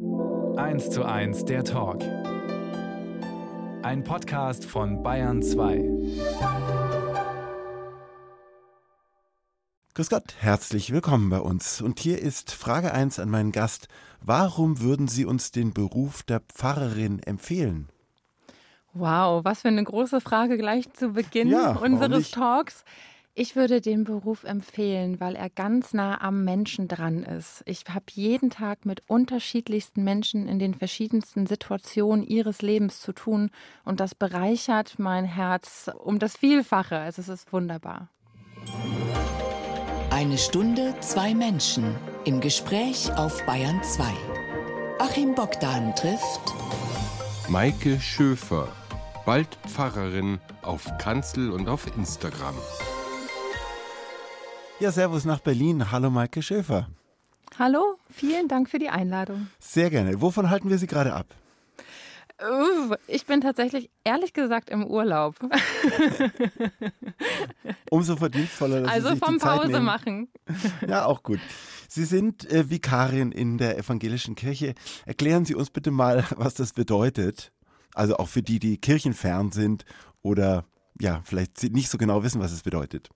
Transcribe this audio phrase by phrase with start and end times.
[0.00, 2.02] 1 zu 1 der Talk.
[3.82, 5.76] Ein Podcast von Bayern 2.
[9.92, 11.82] Grüß Gott, herzlich willkommen bei uns.
[11.82, 13.88] Und hier ist Frage 1 an meinen Gast.
[14.22, 17.90] Warum würden Sie uns den Beruf der Pfarrerin empfehlen?
[18.94, 22.30] Wow, was für eine große Frage gleich zu Beginn Ja, unseres?
[22.30, 22.84] Talks.
[23.40, 27.62] Ich würde den Beruf empfehlen, weil er ganz nah am Menschen dran ist.
[27.64, 33.50] Ich habe jeden Tag mit unterschiedlichsten Menschen in den verschiedensten Situationen ihres Lebens zu tun
[33.82, 36.98] und das bereichert mein Herz um das Vielfache.
[36.98, 38.10] Also es ist wunderbar.
[40.10, 44.04] Eine Stunde, zwei Menschen im Gespräch auf Bayern 2.
[44.98, 46.42] Achim Bogdan trifft
[47.48, 48.68] Maike Schöfer,
[49.24, 52.56] bald Pfarrerin auf Kanzel und auf Instagram.
[54.80, 55.90] Ja, Servus nach Berlin.
[55.92, 56.88] Hallo Maike Schäfer.
[57.58, 59.48] Hallo, vielen Dank für die Einladung.
[59.58, 60.20] Sehr gerne.
[60.20, 61.26] Wovon halten wir Sie gerade ab?
[63.06, 65.34] Ich bin tatsächlich ehrlich gesagt im Urlaub.
[67.90, 69.84] Umso verdienstvoller, dass Also Sie sich vom die Zeit Pause nehmen.
[69.84, 70.28] machen.
[70.88, 71.40] Ja, auch gut.
[71.88, 74.74] Sie sind äh, Vikarin in der evangelischen Kirche.
[75.04, 77.52] Erklären Sie uns bitte mal, was das bedeutet.
[77.94, 79.84] Also auch für die, die kirchenfern sind
[80.22, 80.64] oder
[80.98, 83.10] ja, vielleicht nicht so genau wissen, was es bedeutet.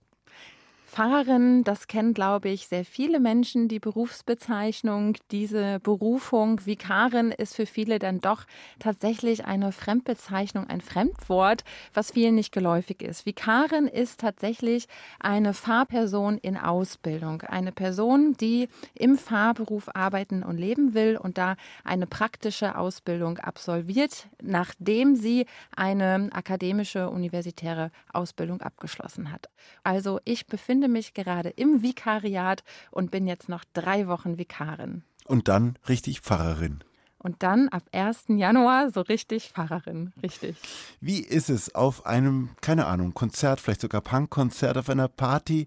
[0.95, 6.65] Pfarrerin, das kennen, glaube ich, sehr viele Menschen, die Berufsbezeichnung, diese Berufung.
[6.65, 8.45] Vikarin ist für viele dann doch
[8.79, 11.65] tatsächlich eine Fremdbezeichnung, ein Fremdwort,
[11.95, 13.27] was vielen nicht geläufig ist.
[13.27, 14.87] Vikarin ist tatsächlich
[15.19, 17.43] eine Pfarrperson in Ausbildung.
[17.43, 24.29] Eine Person, die im Pfarrberuf arbeiten und leben will und da eine praktische Ausbildung absolviert,
[24.41, 29.49] nachdem sie eine akademische universitäre Ausbildung abgeschlossen hat.
[29.83, 35.03] Also ich befinde mich gerade im Vikariat und bin jetzt noch drei Wochen Vikarin.
[35.27, 36.85] Und dann richtig Pfarrerin.
[37.19, 38.25] Und dann ab 1.
[38.29, 40.57] Januar so richtig Pfarrerin, richtig.
[41.01, 45.67] Wie ist es auf einem, keine Ahnung, Konzert, vielleicht sogar Punkkonzert, auf einer Party,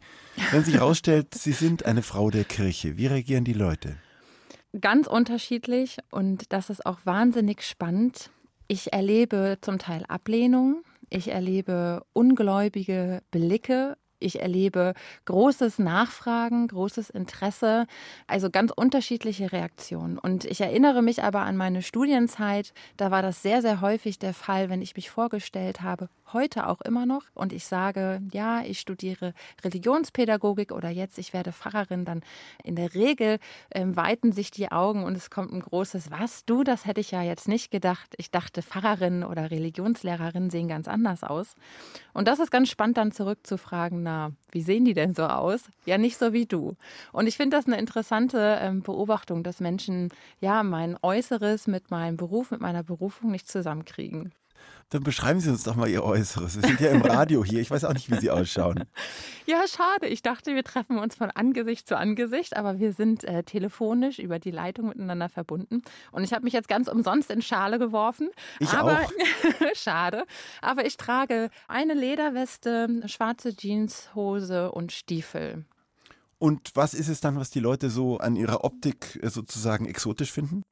[0.52, 2.98] wenn sich herausstellt, Sie sind eine Frau der Kirche?
[2.98, 3.98] Wie reagieren die Leute?
[4.80, 8.30] Ganz unterschiedlich und das ist auch wahnsinnig spannend.
[8.68, 13.98] Ich erlebe zum Teil Ablehnung, ich erlebe ungläubige Blicke.
[14.20, 14.94] Ich erlebe
[15.26, 17.86] großes Nachfragen, großes Interesse,
[18.26, 20.18] also ganz unterschiedliche Reaktionen.
[20.18, 24.34] Und ich erinnere mich aber an meine Studienzeit, da war das sehr, sehr häufig der
[24.34, 28.80] Fall, wenn ich mich vorgestellt habe, heute auch immer noch, und ich sage, ja, ich
[28.80, 29.34] studiere
[29.64, 32.22] Religionspädagogik oder jetzt, ich werde Pfarrerin, dann
[32.64, 33.40] in der Regel
[33.74, 37.12] ähm, weiten sich die Augen und es kommt ein großes Was, du, das hätte ich
[37.12, 38.14] ja jetzt nicht gedacht.
[38.18, 41.56] Ich dachte, Pfarrerin oder Religionslehrerin sehen ganz anders aus.
[42.14, 45.70] Und das ist ganz spannend dann zurückzufragen, na, wie sehen die denn so aus?
[45.86, 46.76] Ja, nicht so wie du.
[47.12, 50.10] Und ich finde das eine interessante ähm, Beobachtung, dass Menschen
[50.40, 54.32] ja mein Äußeres mit meinem Beruf, mit meiner Berufung nicht zusammenkriegen.
[54.90, 56.62] Dann beschreiben Sie uns doch mal Ihr Äußeres.
[56.62, 57.60] Wir sind ja im Radio hier.
[57.60, 58.86] Ich weiß auch nicht, wie Sie ausschauen.
[59.50, 60.08] Ja, schade.
[60.08, 64.40] Ich dachte, wir treffen uns von Angesicht zu Angesicht, aber wir sind äh, telefonisch über
[64.40, 65.84] die Leitung miteinander verbunden.
[66.12, 68.30] Und ich habe mich jetzt ganz umsonst in Schale geworfen.
[68.60, 69.12] Ich aber, auch.
[69.74, 70.26] schade.
[70.62, 75.64] Aber ich trage eine Lederweste, schwarze Jeanshose und Stiefel.
[76.40, 80.34] Und was ist es dann, was die Leute so an ihrer Optik äh, sozusagen exotisch
[80.34, 80.64] finden?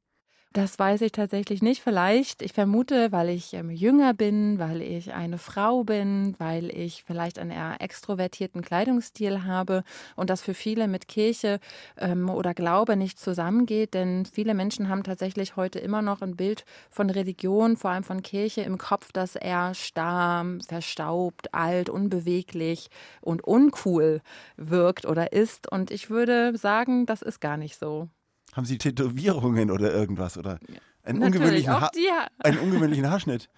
[0.56, 1.82] Das weiß ich tatsächlich nicht.
[1.82, 7.04] Vielleicht, ich vermute, weil ich ähm, jünger bin, weil ich eine Frau bin, weil ich
[7.06, 9.84] vielleicht einen eher extrovertierten Kleidungsstil habe
[10.14, 11.60] und das für viele mit Kirche
[11.98, 13.92] ähm, oder Glaube nicht zusammengeht.
[13.92, 18.22] Denn viele Menschen haben tatsächlich heute immer noch ein Bild von Religion, vor allem von
[18.22, 22.88] Kirche im Kopf, das eher starr, verstaubt, alt, unbeweglich
[23.20, 24.22] und uncool
[24.56, 25.70] wirkt oder ist.
[25.70, 28.08] Und ich würde sagen, das ist gar nicht so.
[28.56, 30.38] Haben Sie Tätowierungen oder irgendwas?
[30.38, 30.58] Oder
[31.02, 32.08] einen, Natürlich, ungewöhnlichen, ha die
[32.38, 33.50] einen ungewöhnlichen Haarschnitt?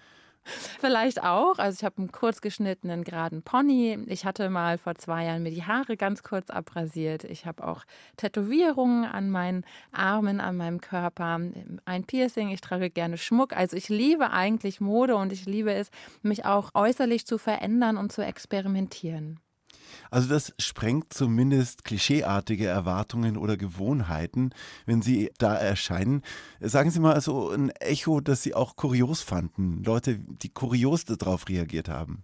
[0.79, 1.57] Vielleicht auch.
[1.57, 3.97] Also ich habe einen kurz geschnittenen geraden Pony.
[4.07, 7.23] Ich hatte mal vor zwei Jahren mir die Haare ganz kurz abrasiert.
[7.23, 7.85] Ich habe auch
[8.17, 11.39] Tätowierungen an meinen Armen, an meinem Körper,
[11.85, 12.49] ein Piercing.
[12.49, 13.55] Ich trage gerne Schmuck.
[13.55, 15.91] Also ich liebe eigentlich Mode und ich liebe es,
[16.23, 19.39] mich auch äußerlich zu verändern und zu experimentieren.
[20.11, 24.51] Also das sprengt zumindest klischeeartige Erwartungen oder Gewohnheiten,
[24.85, 26.21] wenn Sie da erscheinen.
[26.59, 29.83] Sagen Sie mal so ein Echo, das Sie auch kurios fanden.
[29.83, 32.23] Leute, die kurios darauf reagiert haben.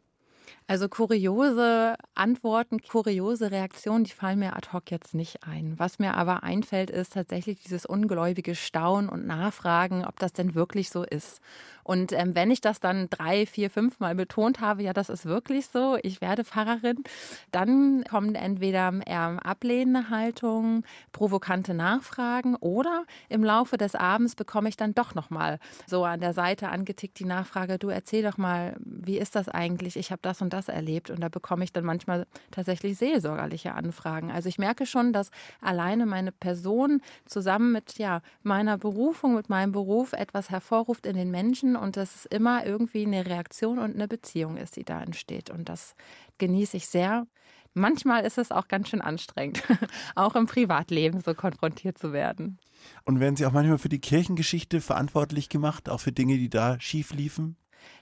[0.67, 5.77] Also kuriose Antworten, kuriose Reaktionen, die fallen mir ad hoc jetzt nicht ein.
[5.77, 10.89] Was mir aber einfällt, ist tatsächlich dieses ungläubige Staunen und Nachfragen, ob das denn wirklich
[10.89, 11.39] so ist.
[11.85, 15.25] Und ähm, wenn ich das dann drei, vier, fünf Mal betont habe, ja, das ist
[15.25, 17.03] wirklich so, ich werde Pfarrerin,
[17.51, 24.77] dann kommen entweder eher ablehnende Haltungen, provokante Nachfragen oder im Laufe des Abends bekomme ich
[24.77, 29.19] dann doch nochmal so an der Seite angetickt die Nachfrage, du erzähl doch mal, wie
[29.19, 29.95] ist das eigentlich?
[29.95, 34.31] Ich habe das und das erlebt und da bekomme ich dann manchmal tatsächlich seelsorgerliche Anfragen.
[34.31, 35.29] Also ich merke schon, dass
[35.61, 41.29] alleine meine Person zusammen mit ja, meiner Berufung, mit meinem Beruf etwas hervorruft in den
[41.29, 45.49] Menschen und dass es immer irgendwie eine Reaktion und eine Beziehung ist, die da entsteht.
[45.49, 45.95] Und das
[46.37, 47.27] genieße ich sehr.
[47.73, 49.61] Manchmal ist es auch ganz schön anstrengend,
[50.15, 52.57] auch im Privatleben so konfrontiert zu werden.
[53.03, 56.79] Und werden Sie auch manchmal für die Kirchengeschichte verantwortlich gemacht, auch für Dinge, die da
[56.79, 57.57] schief liefen?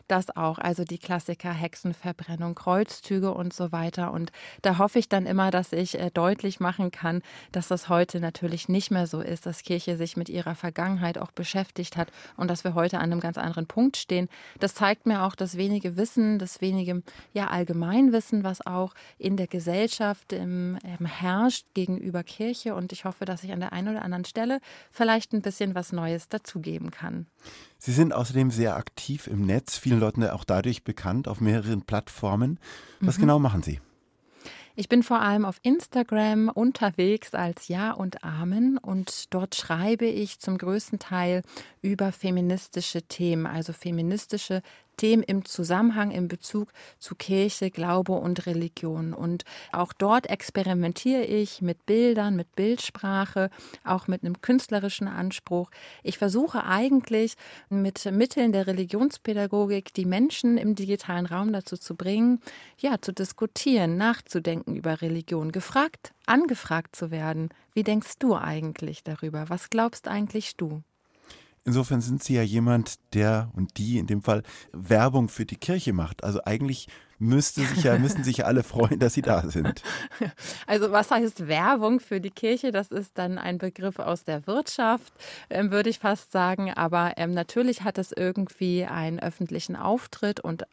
[0.08, 4.12] Das auch, also die Klassiker Hexenverbrennung, Kreuzzüge und so weiter.
[4.12, 7.22] Und da hoffe ich dann immer, dass ich äh, deutlich machen kann,
[7.52, 11.32] dass das heute natürlich nicht mehr so ist, dass Kirche sich mit ihrer Vergangenheit auch
[11.32, 14.30] beschäftigt hat und dass wir heute an einem ganz anderen Punkt stehen.
[14.60, 17.04] Das zeigt mir auch das wenige Wissen, das wenige
[17.34, 22.76] ja, Allgemeinwissen, was auch in der Gesellschaft ähm, herrscht gegenüber Kirche.
[22.76, 24.60] Und ich hoffe, dass ich an der einen oder anderen Stelle
[24.92, 27.28] vielleicht ein bisschen was Neues dazugeben kann.
[27.78, 32.60] Sie sind außerdem sehr aktiv im Netz, vielen Leuten auch dadurch bekannt, auf mehreren Plattformen.
[33.00, 33.22] Was mhm.
[33.22, 33.80] genau machen Sie?
[34.76, 40.40] Ich bin vor allem auf Instagram unterwegs als Ja und Amen und dort schreibe ich
[40.40, 41.44] zum größten Teil
[41.84, 44.64] über feministische Themen, also feministische
[44.96, 49.14] Themen im Zusammenhang, im Bezug zu Kirche, Glaube und Religion.
[49.14, 53.50] Und auch dort experimentiere ich mit Bildern, mit Bildsprache,
[53.84, 55.72] auch mit einem künstlerischen Anspruch.
[56.04, 57.34] Ich versuche eigentlich
[57.70, 62.40] mit Mitteln der Religionspädagogik die Menschen im digitalen Raum dazu zu bringen,
[62.78, 67.50] ja, zu diskutieren, nachzudenken über Religion, gefragt, angefragt zu werden.
[67.74, 69.50] Wie denkst du eigentlich darüber?
[69.50, 70.82] Was glaubst eigentlich du?
[71.66, 74.44] Insofern sind Sie ja jemand, der und die in dem Fall
[74.74, 76.24] Werbung für die Kirche macht.
[76.24, 76.88] Also eigentlich
[77.20, 79.82] müsste sich ja, müssen sich ja alle freuen, dass Sie da sind.
[80.68, 82.72] Also was heißt Werbung für die Kirche?
[82.72, 85.14] Das ist dann ein Begriff aus der Wirtschaft,
[85.50, 86.72] ähm, würde ich fast sagen.
[86.74, 90.64] Aber ähm, natürlich hat es irgendwie einen öffentlichen Auftritt und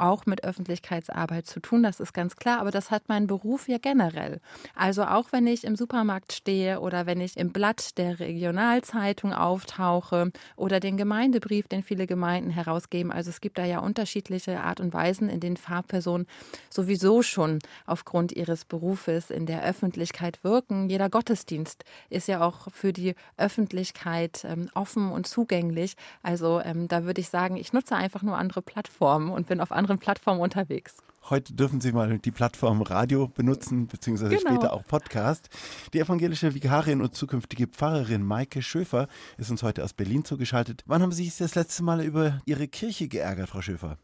[0.00, 3.78] auch mit Öffentlichkeitsarbeit zu tun, das ist ganz klar, aber das hat mein Beruf ja
[3.78, 4.40] generell.
[4.74, 10.32] Also auch wenn ich im Supermarkt stehe oder wenn ich im Blatt der Regionalzeitung auftauche
[10.56, 13.12] oder den Gemeindebrief, den viele Gemeinden herausgeben.
[13.12, 16.26] Also es gibt da ja unterschiedliche Art und Weisen, in denen Fahrpersonen
[16.70, 20.88] sowieso schon aufgrund ihres Berufes in der Öffentlichkeit wirken.
[20.88, 25.96] Jeder Gottesdienst ist ja auch für die Öffentlichkeit ähm, offen und zugänglich.
[26.22, 29.72] Also ähm, da würde ich sagen, ich nutze einfach nur andere Plattformen und bin auf
[29.72, 30.96] andere anderen Plattformen unterwegs.
[31.28, 34.50] Heute dürfen Sie mal die Plattform Radio benutzen, beziehungsweise genau.
[34.50, 35.50] später auch Podcast.
[35.92, 39.06] Die evangelische Vikarin und zukünftige Pfarrerin Maike Schöfer
[39.36, 40.82] ist uns heute aus Berlin zugeschaltet.
[40.86, 43.98] Wann haben Sie sich das letzte Mal über Ihre Kirche geärgert, Frau Schöfer?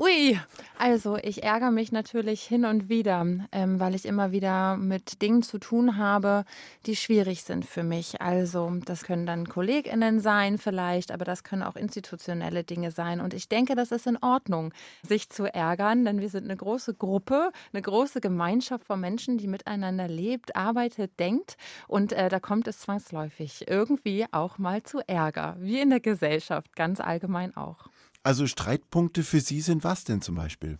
[0.00, 0.38] Ui,
[0.78, 5.42] also ich ärgere mich natürlich hin und wieder, ähm, weil ich immer wieder mit Dingen
[5.42, 6.44] zu tun habe,
[6.86, 8.20] die schwierig sind für mich.
[8.20, 13.20] Also das können dann Kolleginnen sein vielleicht, aber das können auch institutionelle Dinge sein.
[13.20, 14.72] Und ich denke, das ist in Ordnung,
[15.02, 19.48] sich zu ärgern, denn wir sind eine große Gruppe, eine große Gemeinschaft von Menschen, die
[19.48, 21.56] miteinander lebt, arbeitet, denkt.
[21.88, 26.76] Und äh, da kommt es zwangsläufig irgendwie auch mal zu Ärger, wie in der Gesellschaft
[26.76, 27.88] ganz allgemein auch.
[28.28, 30.78] Also Streitpunkte für Sie sind was denn zum Beispiel?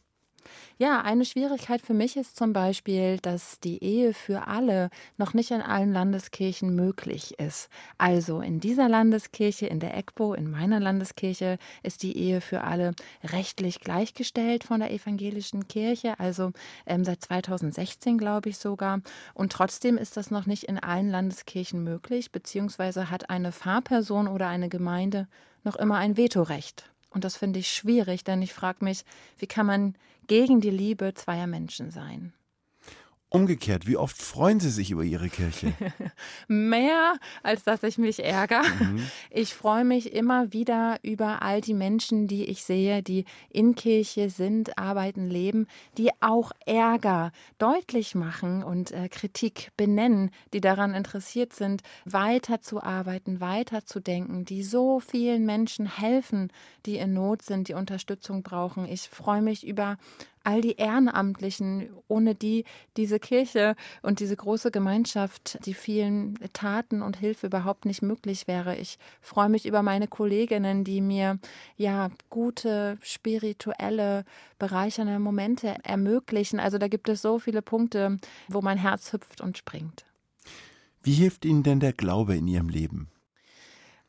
[0.76, 5.50] Ja, eine Schwierigkeit für mich ist zum Beispiel, dass die Ehe für alle noch nicht
[5.50, 7.70] in allen Landeskirchen möglich ist.
[7.96, 12.92] Also in dieser Landeskirche, in der EGBO, in meiner Landeskirche, ist die Ehe für alle
[13.24, 16.52] rechtlich gleichgestellt von der evangelischen Kirche, also
[16.84, 19.00] ähm, seit 2016 glaube ich sogar.
[19.32, 24.48] Und trotzdem ist das noch nicht in allen Landeskirchen möglich, beziehungsweise hat eine Fahrperson oder
[24.48, 25.28] eine Gemeinde
[25.64, 26.87] noch immer ein Vetorecht.
[27.10, 29.04] Und das finde ich schwierig, denn ich frage mich,
[29.38, 29.94] wie kann man
[30.26, 32.34] gegen die Liebe zweier Menschen sein?
[33.30, 35.74] Umgekehrt, wie oft freuen Sie sich über Ihre Kirche?
[36.48, 38.62] Mehr, als dass ich mich ärgere.
[38.62, 39.06] Mhm.
[39.30, 44.30] Ich freue mich immer wieder über all die Menschen, die ich sehe, die in Kirche
[44.30, 45.66] sind, arbeiten, leben,
[45.98, 54.46] die auch Ärger deutlich machen und äh, Kritik benennen, die daran interessiert sind, weiterzuarbeiten, weiterzudenken,
[54.46, 56.50] die so vielen Menschen helfen,
[56.86, 58.86] die in Not sind, die Unterstützung brauchen.
[58.86, 59.98] Ich freue mich über
[60.48, 62.64] all die Ehrenamtlichen, ohne die
[62.96, 68.74] diese Kirche und diese große Gemeinschaft, die vielen Taten und Hilfe überhaupt nicht möglich wäre.
[68.76, 71.38] Ich freue mich über meine Kolleginnen, die mir
[71.76, 74.24] ja gute spirituelle,
[74.58, 76.60] bereichernde Momente ermöglichen.
[76.60, 78.16] Also da gibt es so viele Punkte,
[78.48, 80.06] wo mein Herz hüpft und springt.
[81.02, 83.10] Wie hilft Ihnen denn der Glaube in Ihrem Leben?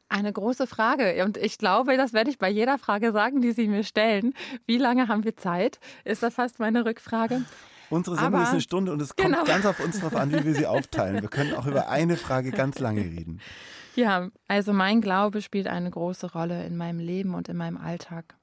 [0.09, 1.23] Eine große Frage.
[1.23, 4.33] Und ich glaube, das werde ich bei jeder Frage sagen, die Sie mir stellen.
[4.65, 5.79] Wie lange haben wir Zeit?
[6.03, 7.43] Ist das fast meine Rückfrage.
[7.91, 9.43] Unsere Sendung Aber, ist eine Stunde und es kommt genau.
[9.45, 11.21] ganz auf uns drauf an, wie wir sie aufteilen.
[11.21, 13.39] Wir können auch über eine Frage ganz lange reden.
[13.95, 18.35] Ja, also mein Glaube spielt eine große Rolle in meinem Leben und in meinem Alltag.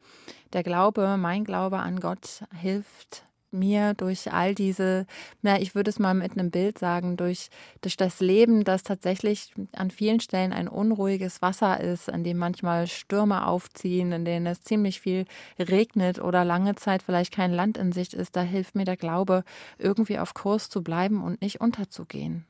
[0.53, 3.25] Der Glaube, mein Glaube an Gott hilft
[3.59, 5.07] mir durch all diese,
[5.43, 7.49] na, ich würde es mal mit einem Bild sagen, durch,
[7.81, 12.87] durch das Leben, das tatsächlich an vielen Stellen ein unruhiges Wasser ist, an dem manchmal
[12.87, 15.25] Stürme aufziehen, in denen es ziemlich viel
[15.59, 19.45] regnet oder lange Zeit vielleicht kein Land in Sicht ist, da hilft mir der Glaube,
[19.79, 22.45] irgendwie auf Kurs zu bleiben und nicht unterzugehen.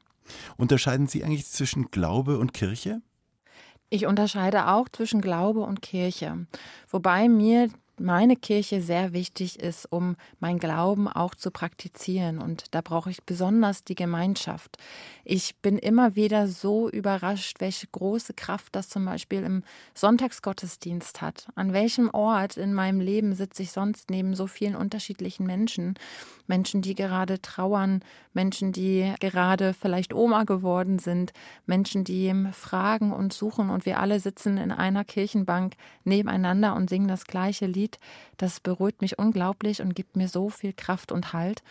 [0.57, 3.01] Unterscheiden Sie eigentlich zwischen Glaube und Kirche?
[3.89, 6.47] Ich unterscheide auch zwischen Glaube und Kirche,
[6.91, 12.38] wobei mir meine Kirche sehr wichtig ist, um mein Glauben auch zu praktizieren.
[12.38, 14.76] Und da brauche ich besonders die Gemeinschaft.
[15.25, 19.62] Ich bin immer wieder so überrascht, welche große Kraft das zum Beispiel im
[19.95, 21.49] Sonntagsgottesdienst hat.
[21.55, 25.95] An welchem Ort in meinem Leben sitze ich sonst neben so vielen unterschiedlichen Menschen?
[26.47, 31.33] Menschen, die gerade trauern, Menschen, die gerade vielleicht Oma geworden sind,
[31.67, 35.75] Menschen, die fragen und suchen und wir alle sitzen in einer Kirchenbank
[36.05, 37.99] nebeneinander und singen das gleiche Lied Lied,
[38.37, 41.62] das beruhigt mich unglaublich und gibt mir so viel Kraft und Halt.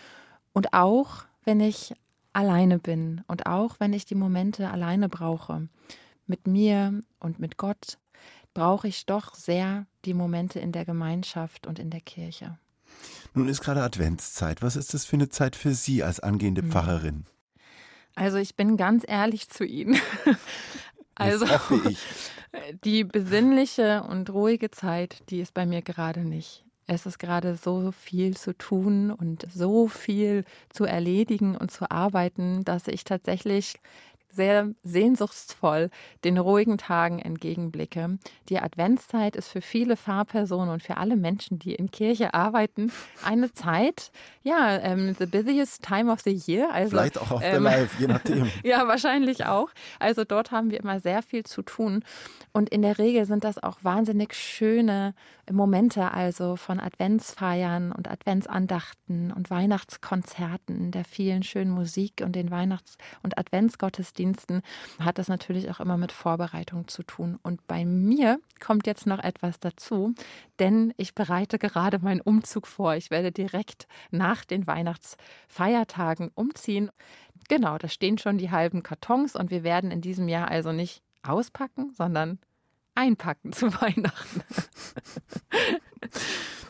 [0.54, 1.94] Und auch, wenn ich
[2.34, 5.68] alleine bin und auch, wenn ich die Momente alleine brauche,
[6.28, 7.98] mit mir und mit Gott,
[8.54, 12.58] brauche ich doch sehr die Momente in der Gemeinschaft und in der Kirche.
[13.34, 14.62] Nun ist gerade Adventszeit.
[14.62, 16.72] Was ist das für eine Zeit für Sie als angehende hm.
[16.72, 17.26] Pfarrerin?
[18.16, 20.00] Also ich bin ganz ehrlich zu Ihnen.
[21.16, 21.46] Also
[22.84, 26.66] die besinnliche und ruhige Zeit, die ist bei mir gerade nicht.
[26.88, 32.64] Es ist gerade so viel zu tun und so viel zu erledigen und zu arbeiten,
[32.64, 33.76] dass ich tatsächlich
[34.36, 35.90] sehr sehnsuchtsvoll
[36.24, 38.18] den ruhigen Tagen entgegenblicke.
[38.50, 42.92] Die Adventszeit ist für viele Fahrpersonen und für alle Menschen, die in Kirche arbeiten,
[43.24, 44.12] eine Zeit,
[44.44, 46.70] ja, ähm, the busiest time of the year.
[46.72, 48.52] Also, Vielleicht auch auf ähm, der Live, je nachdem.
[48.64, 49.70] ja, wahrscheinlich auch.
[50.00, 52.04] Also dort haben wir immer sehr viel zu tun.
[52.52, 55.14] Und in der Regel sind das auch wahnsinnig schöne
[55.52, 62.98] Momente, also von Adventsfeiern und Adventsandachten und Weihnachtskonzerten, der vielen schönen Musik und den Weihnachts-
[63.24, 64.62] und Adventsgottesdiensten,
[65.00, 67.38] hat das natürlich auch immer mit Vorbereitung zu tun.
[67.44, 70.14] Und bei mir kommt jetzt noch etwas dazu,
[70.60, 72.96] denn ich bereite gerade meinen Umzug vor.
[72.96, 76.90] Ich werde direkt nach den Weihnachtsfeiertagen umziehen.
[77.48, 81.04] Genau, da stehen schon die halben Kartons und wir werden in diesem Jahr also nicht
[81.24, 82.40] auspacken, sondern
[82.96, 84.42] einpacken zu Weihnachten.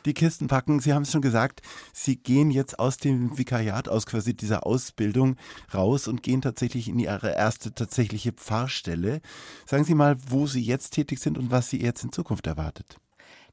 [0.05, 4.05] Die Kisten packen, Sie haben es schon gesagt, Sie gehen jetzt aus dem Vikariat, aus
[4.05, 5.35] quasi dieser Ausbildung
[5.73, 9.21] raus und gehen tatsächlich in Ihre erste tatsächliche Pfarrstelle.
[9.65, 12.99] Sagen Sie mal, wo Sie jetzt tätig sind und was Sie jetzt in Zukunft erwartet.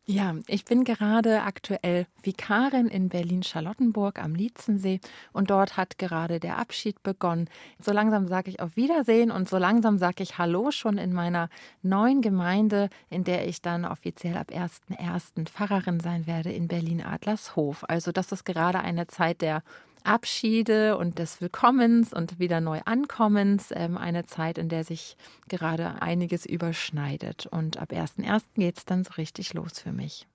[0.05, 4.99] Ja, ich bin gerade aktuell Vikarin in Berlin-Charlottenburg am Lietzensee
[5.33, 7.49] und dort hat gerade der Abschied begonnen.
[7.79, 11.49] So langsam sage ich auf Wiedersehen und so langsam sage ich Hallo schon in meiner
[11.83, 15.49] neuen Gemeinde, in der ich dann offiziell ab 1.1.
[15.49, 17.85] Pfarrerin sein werde in Berlin-Adlershof.
[17.87, 19.63] Also das ist gerade eine Zeit der
[20.05, 23.69] Abschiede und des Willkommens und wieder neu Ankommens.
[23.73, 25.17] Ähm, eine Zeit, in der sich
[25.49, 27.47] gerade einiges überschneidet.
[27.47, 28.43] Und ab 1.1.
[28.55, 30.27] geht es dann so richtig los für mich.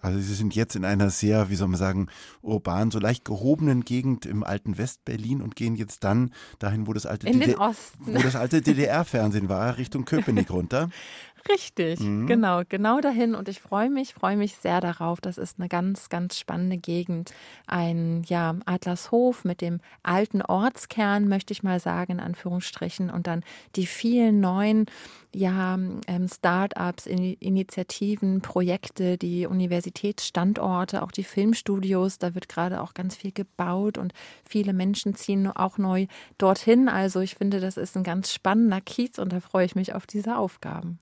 [0.00, 2.08] Also Sie sind jetzt in einer sehr, wie soll man sagen,
[2.42, 7.06] urban, so leicht gehobenen Gegend im alten Westberlin und gehen jetzt dann dahin, wo das
[7.06, 10.90] alte, alte DDR-Fernsehen war, Richtung Köpenick runter.
[11.48, 12.26] Richtig, mhm.
[12.26, 13.34] genau, genau dahin.
[13.34, 15.20] Und ich freue mich, freue mich sehr darauf.
[15.20, 17.32] Das ist eine ganz, ganz spannende Gegend.
[17.66, 23.10] Ein ja, Adlershof mit dem alten Ortskern, möchte ich mal sagen, in Anführungsstrichen.
[23.10, 23.42] Und dann
[23.74, 24.86] die vielen neuen
[25.34, 25.74] ja,
[26.06, 32.18] ähm, Start-ups, Initiativen, Projekte, die Universitätsstandorte, auch die Filmstudios.
[32.18, 34.12] Da wird gerade auch ganz viel gebaut und
[34.44, 36.06] viele Menschen ziehen auch neu
[36.38, 36.88] dorthin.
[36.88, 40.06] Also ich finde, das ist ein ganz spannender Kiez und da freue ich mich auf
[40.06, 40.98] diese Aufgaben.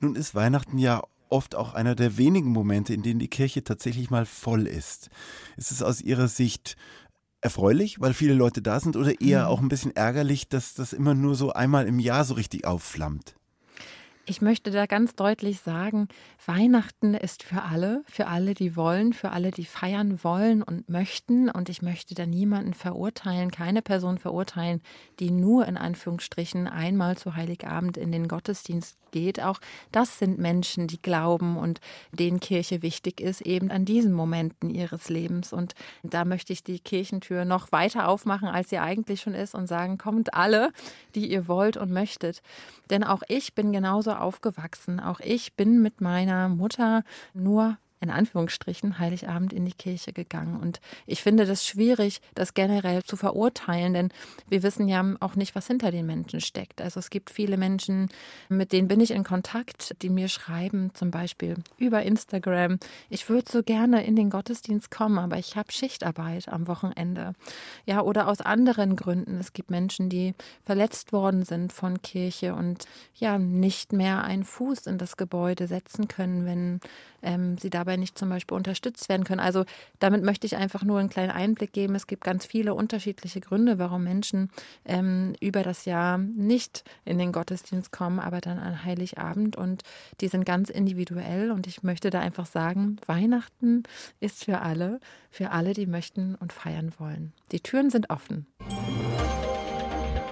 [0.00, 4.10] Nun ist Weihnachten ja oft auch einer der wenigen Momente, in denen die Kirche tatsächlich
[4.10, 5.10] mal voll ist.
[5.56, 6.76] Ist es aus Ihrer Sicht
[7.40, 9.48] erfreulich, weil viele Leute da sind, oder eher mhm.
[9.48, 13.37] auch ein bisschen ärgerlich, dass das immer nur so einmal im Jahr so richtig aufflammt?
[14.30, 16.06] Ich möchte da ganz deutlich sagen,
[16.44, 21.48] Weihnachten ist für alle, für alle, die wollen, für alle, die feiern wollen und möchten.
[21.48, 24.82] Und ich möchte da niemanden verurteilen, keine Person verurteilen,
[25.18, 29.42] die nur in Anführungsstrichen einmal zu Heiligabend in den Gottesdienst geht.
[29.42, 29.60] Auch
[29.92, 31.80] das sind Menschen, die glauben und
[32.12, 35.54] denen Kirche wichtig ist, eben an diesen Momenten ihres Lebens.
[35.54, 39.66] Und da möchte ich die Kirchentür noch weiter aufmachen, als sie eigentlich schon ist und
[39.66, 40.70] sagen, kommt alle,
[41.14, 42.42] die ihr wollt und möchtet.
[42.90, 45.00] Denn auch ich bin genauso aufgewachsen.
[45.00, 50.58] Auch ich bin mit meiner Mutter nur in Anführungsstrichen Heiligabend in die Kirche gegangen.
[50.60, 54.08] Und ich finde das schwierig, das generell zu verurteilen, denn
[54.48, 56.80] wir wissen ja auch nicht, was hinter den Menschen steckt.
[56.80, 58.08] Also es gibt viele Menschen,
[58.48, 62.78] mit denen bin ich in Kontakt, die mir schreiben, zum Beispiel über Instagram,
[63.10, 67.34] ich würde so gerne in den Gottesdienst kommen, aber ich habe Schichtarbeit am Wochenende.
[67.86, 69.38] Ja, oder aus anderen Gründen.
[69.38, 74.86] Es gibt Menschen, die verletzt worden sind von Kirche und ja, nicht mehr einen Fuß
[74.86, 76.80] in das Gebäude setzen können, wenn
[77.22, 79.40] ähm, sie dabei nicht zum Beispiel unterstützt werden können.
[79.40, 79.64] Also
[79.98, 81.94] damit möchte ich einfach nur einen kleinen Einblick geben.
[81.94, 84.50] Es gibt ganz viele unterschiedliche Gründe, warum Menschen
[84.84, 89.82] ähm, über das Jahr nicht in den Gottesdienst kommen, aber dann an Heiligabend und
[90.20, 93.84] die sind ganz individuell und ich möchte da einfach sagen, Weihnachten
[94.20, 97.32] ist für alle, für alle, die möchten und feiern wollen.
[97.52, 98.46] Die Türen sind offen.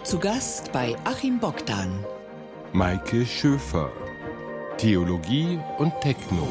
[0.04, 2.04] Zu Gast bei Achim Bogdan.
[2.72, 3.90] Maike Schöfer.
[4.78, 6.48] Theologie und Techno.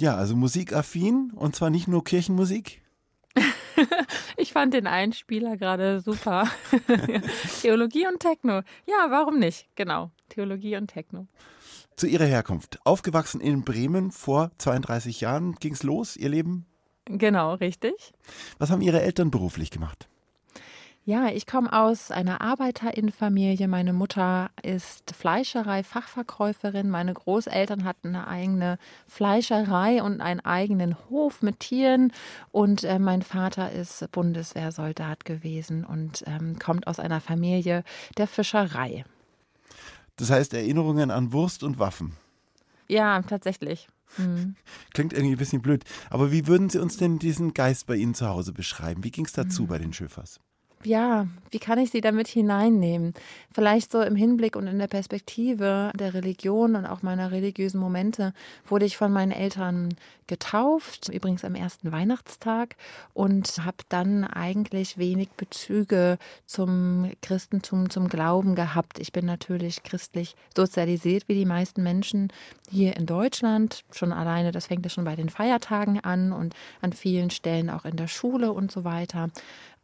[0.00, 2.80] Ja, also musikaffin und zwar nicht nur Kirchenmusik.
[4.38, 6.48] ich fand den Einspieler gerade super.
[7.60, 8.62] Theologie und Techno.
[8.86, 9.68] Ja, warum nicht?
[9.74, 11.26] Genau, Theologie und Techno.
[11.96, 12.78] Zu Ihrer Herkunft.
[12.84, 16.64] Aufgewachsen in Bremen vor 32 Jahren ging es los, Ihr Leben?
[17.04, 18.14] Genau, richtig.
[18.56, 20.08] Was haben Ihre Eltern beruflich gemacht?
[21.06, 23.68] Ja, ich komme aus einer Arbeiterinnenfamilie.
[23.68, 26.90] Meine Mutter ist Fleischerei-Fachverkäuferin.
[26.90, 28.78] Meine Großeltern hatten eine eigene
[29.08, 32.12] Fleischerei und einen eigenen Hof mit Tieren.
[32.52, 37.82] Und äh, mein Vater ist Bundeswehrsoldat gewesen und ähm, kommt aus einer Familie
[38.18, 39.04] der Fischerei.
[40.16, 42.12] Das heißt Erinnerungen an Wurst und Waffen.
[42.88, 43.88] Ja, tatsächlich.
[44.16, 44.54] Hm.
[44.92, 45.82] Klingt irgendwie ein bisschen blöd.
[46.10, 49.02] Aber wie würden Sie uns denn diesen Geist bei Ihnen zu Hause beschreiben?
[49.02, 49.68] Wie ging es dazu hm.
[49.68, 50.40] bei den Schöfers?
[50.82, 53.12] Ja, wie kann ich sie damit hineinnehmen?
[53.52, 58.32] Vielleicht so im Hinblick und in der Perspektive der Religion und auch meiner religiösen Momente
[58.66, 59.94] wurde ich von meinen Eltern
[60.26, 62.76] getauft, übrigens am ersten Weihnachtstag
[63.12, 69.00] und habe dann eigentlich wenig Bezüge zum Christentum, zum Glauben gehabt.
[69.00, 72.32] Ich bin natürlich christlich sozialisiert wie die meisten Menschen
[72.70, 73.84] hier in Deutschland.
[73.90, 77.84] Schon alleine, das fängt ja schon bei den Feiertagen an und an vielen Stellen auch
[77.84, 79.30] in der Schule und so weiter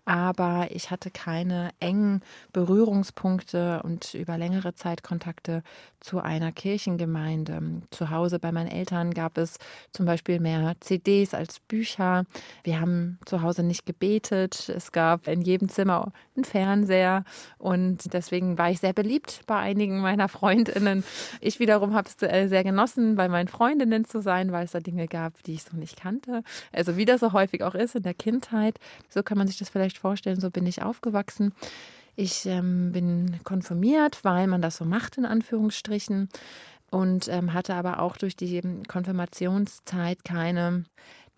[0.06, 5.64] aber ich hatte keine engen Berührungspunkte und über längere Zeit Kontakte
[5.98, 7.82] zu einer Kirchengemeinde.
[7.90, 9.58] Zu Hause bei meinen Eltern gab es
[9.90, 12.24] zum Beispiel mehr CDs als Bücher.
[12.62, 14.68] Wir haben zu Hause nicht gebetet.
[14.68, 17.24] Es gab in jedem Zimmer einen Fernseher
[17.58, 21.02] und deswegen war ich sehr beliebt bei einigen meiner Freundinnen.
[21.40, 24.78] Ich wiederum habe es äh, sehr genossen, bei meinen Freundinnen zu sein, weil es da
[24.78, 26.42] Dinge gab, die ich so nicht kannte.
[26.72, 28.78] Also wie das so häufig auch ist in der Kindheit.
[29.08, 30.40] So kann man sich das vielleicht vorstellen.
[30.40, 31.52] So bin ich aufgewachsen.
[32.16, 36.28] Ich ähm, bin konfirmiert, weil man das so macht, in Anführungsstrichen.
[36.90, 40.84] Und ähm, hatte aber auch durch die Konfirmationszeit keine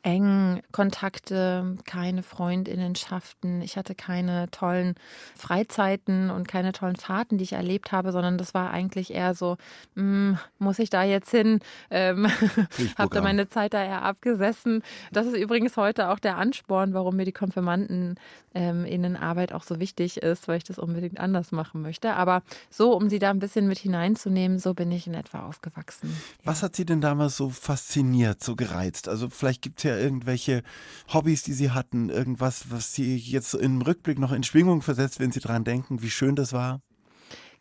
[0.02, 3.62] engen Kontakte, keine Freundinnenschaften.
[3.62, 4.94] Ich hatte keine tollen
[5.37, 9.56] Freizeiten und keine tollen Fahrten, die ich erlebt habe, sondern das war eigentlich eher so,
[9.94, 11.61] mh, hm, muss ich da jetzt hin?
[11.90, 12.26] Ähm,
[12.98, 14.82] habe da meine Zeit da eher abgesessen.
[15.12, 18.16] Das ist übrigens heute auch der Ansporn, warum mir die Konfirmanden
[18.54, 22.14] ähm, Innenarbeit auch so wichtig ist, weil ich das unbedingt anders machen möchte.
[22.14, 26.16] Aber so, um sie da ein bisschen mit hineinzunehmen, so bin ich in etwa aufgewachsen.
[26.44, 29.08] Was hat Sie denn damals so fasziniert, so gereizt?
[29.08, 30.62] Also vielleicht gibt es ja irgendwelche
[31.12, 35.33] Hobbys, die Sie hatten, irgendwas, was Sie jetzt im Rückblick noch in Schwingung versetzt, wenn
[35.33, 36.81] Sie daran denken, wie schön das war?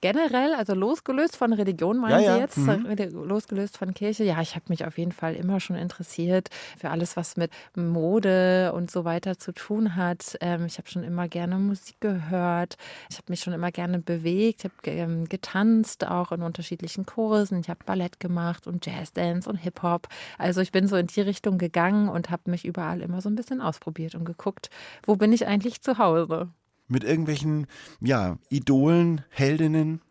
[0.02, 2.36] Generell, also losgelöst von Religion, meinen ja.
[2.36, 2.58] Sie jetzt?
[2.58, 2.88] Mhm.
[3.28, 4.24] Losgelöst von Kirche?
[4.24, 8.74] Ja, ich habe mich auf jeden Fall immer schon interessiert für alles, was mit Mode
[8.74, 10.38] und so weiter zu tun hat.
[10.42, 12.78] Ähm, ich habe schon immer gerne Musik gehört.
[13.10, 17.60] Ich habe mich schon immer gerne bewegt, habe ähm, getanzt, auch in unterschiedlichen Kursen.
[17.60, 20.08] Ich habe Ballett gemacht und Jazzdance und Hip-Hop.
[20.38, 23.36] Also ich bin so in die Richtung gegangen und habe mich überall immer so ein
[23.36, 24.70] bisschen ausprobiert und geguckt,
[25.06, 26.50] wo bin ich eigentlich zu Hause
[26.88, 27.68] mit irgendwelchen,
[28.02, 30.02] ja, Idolen, Heldinnen?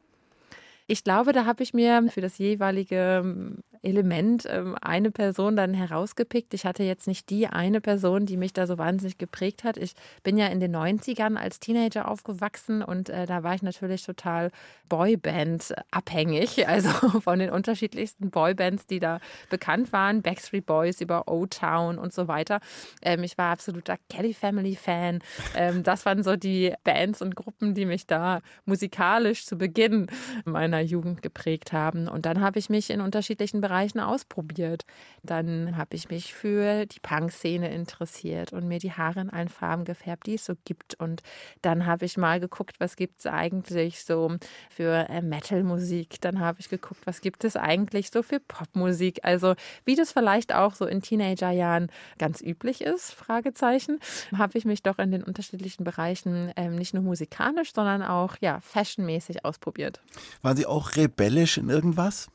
[0.87, 6.55] Ich glaube, da habe ich mir für das jeweilige Element, ähm, eine Person dann herausgepickt.
[6.55, 9.77] Ich hatte jetzt nicht die eine Person, die mich da so wahnsinnig geprägt hat.
[9.77, 14.05] Ich bin ja in den 90ern als Teenager aufgewachsen und äh, da war ich natürlich
[14.05, 14.51] total
[14.89, 21.99] Boyband abhängig, also von den unterschiedlichsten Boybands, die da bekannt waren, Backstreet Boys über O-Town
[21.99, 22.61] und so weiter.
[23.03, 25.21] Ähm, ich war absoluter Kelly Family Fan.
[25.55, 30.07] Ähm, das waren so die Bands und Gruppen, die mich da musikalisch zu Beginn
[30.45, 32.09] meiner Jugend geprägt haben.
[32.09, 34.87] Und dann habe ich mich in unterschiedlichen Bereichen ausprobiert.
[35.23, 39.85] Dann habe ich mich für die Punk-Szene interessiert und mir die Haare in allen Farben
[39.85, 40.95] gefärbt, die es so gibt.
[40.95, 41.23] Und
[41.61, 44.35] dann habe ich mal geguckt, was gibt es eigentlich so
[44.71, 46.23] für äh, Metal-Musik.
[46.23, 49.21] Dann habe ich geguckt, was gibt es eigentlich so für Popmusik.
[49.25, 54.01] Also wie das vielleicht auch so in Teenagerjahren ganz üblich ist, Fragezeichen,
[54.35, 58.61] habe ich mich doch in den unterschiedlichen Bereichen ähm, nicht nur musikalisch, sondern auch ja,
[58.61, 60.01] fashionmäßig ausprobiert.
[60.41, 62.31] Waren Sie auch rebellisch in irgendwas?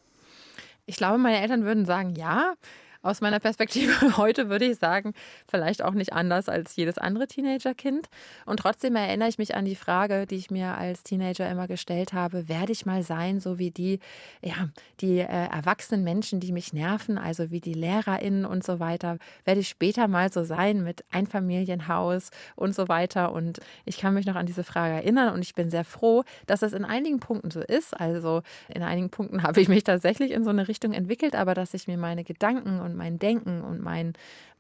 [0.86, 2.56] Ich glaube, meine Eltern würden sagen, ja.
[3.04, 5.14] Aus meiner Perspektive heute würde ich sagen,
[5.48, 8.10] vielleicht auch nicht anders als jedes andere Teenagerkind.
[8.46, 12.14] Und trotzdem erinnere ich mich an die Frage, die ich mir als Teenager immer gestellt
[12.14, 14.00] habe, werde ich mal sein, so wie die,
[14.44, 19.18] ja, die äh, erwachsenen Menschen, die mich nerven, also wie die LehrerInnen und so weiter,
[19.46, 23.32] werde ich später mal so sein mit Einfamilienhaus und so weiter.
[23.32, 26.62] Und ich kann mich noch an diese Frage erinnern und ich bin sehr froh, dass
[26.62, 28.00] es in einigen Punkten so ist.
[28.00, 31.74] Also in einigen Punkten habe ich mich tatsächlich in so eine Richtung entwickelt, aber dass
[31.74, 34.14] ich mir meine Gedanken und und mein Denken und mein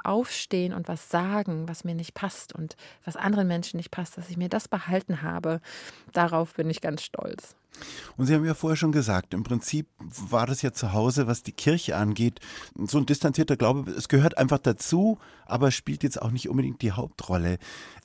[0.04, 4.30] Aufstehen und was sagen, was mir nicht passt und was anderen Menschen nicht passt, dass
[4.30, 5.62] ich mir das behalten habe,
[6.13, 7.56] darauf bin ich ganz stolz.
[8.17, 11.44] Und Sie haben ja vorher schon gesagt, im Prinzip war das ja zu Hause, was
[11.44, 12.39] die Kirche angeht,
[12.76, 16.91] so ein distanzierter Glaube, es gehört einfach dazu, aber spielt jetzt auch nicht unbedingt die
[16.91, 17.60] Hauptrolle.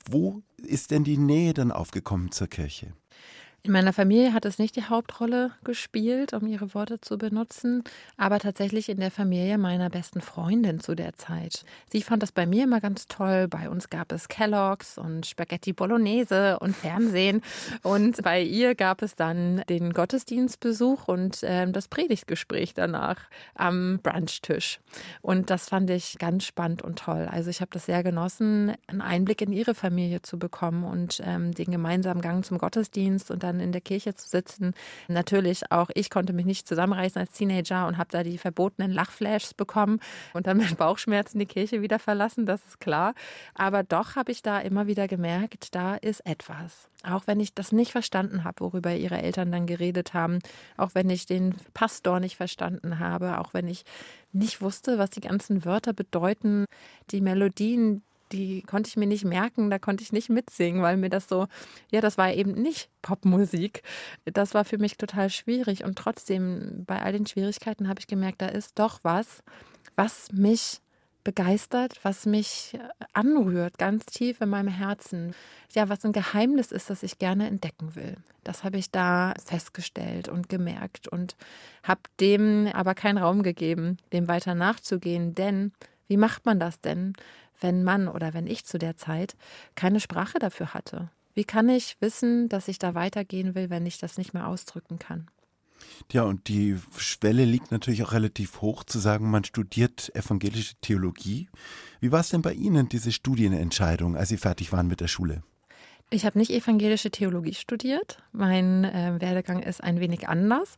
[0.09, 2.93] Wo ist denn die Nähe dann aufgekommen zur Kirche?
[3.67, 7.83] In meiner Familie hat es nicht die Hauptrolle gespielt, um ihre Worte zu benutzen,
[8.15, 11.65] aber tatsächlich in der Familie meiner besten Freundin zu der Zeit.
[11.91, 13.49] Sie fand das bei mir immer ganz toll.
[13.49, 17.41] Bei uns gab es Kelloggs und Spaghetti Bolognese und Fernsehen.
[17.83, 23.17] Und bei ihr gab es dann den Gottesdienstbesuch und äh, das Predigtgespräch danach
[23.53, 24.79] am Brunchtisch.
[25.21, 27.27] Und das fand ich ganz spannend und toll.
[27.29, 31.53] Also ich habe das sehr genossen, einen Einblick in ihre Familie zu bekommen und ähm,
[31.53, 34.73] den gemeinsamen Gang zum Gottesdienst und dann dann in der Kirche zu sitzen.
[35.07, 39.53] Natürlich auch ich konnte mich nicht zusammenreißen als Teenager und habe da die verbotenen Lachflashs
[39.53, 39.99] bekommen
[40.33, 43.13] und dann mit Bauchschmerzen die Kirche wieder verlassen, das ist klar.
[43.55, 46.89] Aber doch habe ich da immer wieder gemerkt, da ist etwas.
[47.03, 50.39] Auch wenn ich das nicht verstanden habe, worüber ihre Eltern dann geredet haben,
[50.77, 53.83] auch wenn ich den Pastor nicht verstanden habe, auch wenn ich
[54.33, 56.65] nicht wusste, was die ganzen Wörter bedeuten,
[57.11, 61.09] die Melodien, die konnte ich mir nicht merken, da konnte ich nicht mitsingen, weil mir
[61.09, 61.47] das so,
[61.91, 63.83] ja, das war eben nicht Popmusik.
[64.25, 68.41] Das war für mich total schwierig und trotzdem bei all den Schwierigkeiten habe ich gemerkt,
[68.41, 69.43] da ist doch was,
[69.95, 70.81] was mich
[71.27, 72.79] begeistert, was mich
[73.11, 75.35] anrührt, ganz tief in meinem Herzen.
[75.73, 78.15] Ja, was ein Geheimnis ist, das ich gerne entdecken will.
[78.45, 81.35] Das habe ich da festgestellt und gemerkt und
[81.83, 85.73] habe dem aber keinen Raum gegeben, dem weiter nachzugehen, denn
[86.07, 87.11] wie macht man das denn,
[87.59, 89.35] wenn man oder wenn ich zu der Zeit
[89.75, 91.09] keine Sprache dafür hatte?
[91.33, 94.97] Wie kann ich wissen, dass ich da weitergehen will, wenn ich das nicht mehr ausdrücken
[94.97, 95.27] kann?
[96.11, 101.49] Ja, und die Schwelle liegt natürlich auch relativ hoch, zu sagen, man studiert evangelische Theologie.
[101.99, 105.43] Wie war es denn bei Ihnen, diese Studienentscheidung, als Sie fertig waren mit der Schule?
[106.09, 108.19] Ich habe nicht evangelische Theologie studiert.
[108.31, 110.77] Mein äh, Werdegang ist ein wenig anders.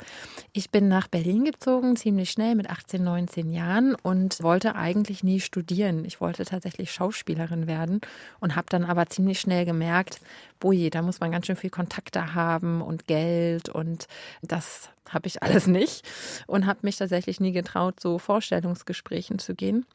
[0.53, 5.39] Ich bin nach Berlin gezogen, ziemlich schnell mit 18, 19 Jahren und wollte eigentlich nie
[5.39, 6.03] studieren.
[6.03, 8.01] Ich wollte tatsächlich Schauspielerin werden
[8.39, 10.19] und habe dann aber ziemlich schnell gemerkt,
[10.59, 14.07] boje, da muss man ganz schön viel Kontakte haben und Geld und
[14.41, 16.09] das habe ich alles nicht
[16.47, 19.85] und habe mich tatsächlich nie getraut, so Vorstellungsgesprächen zu gehen.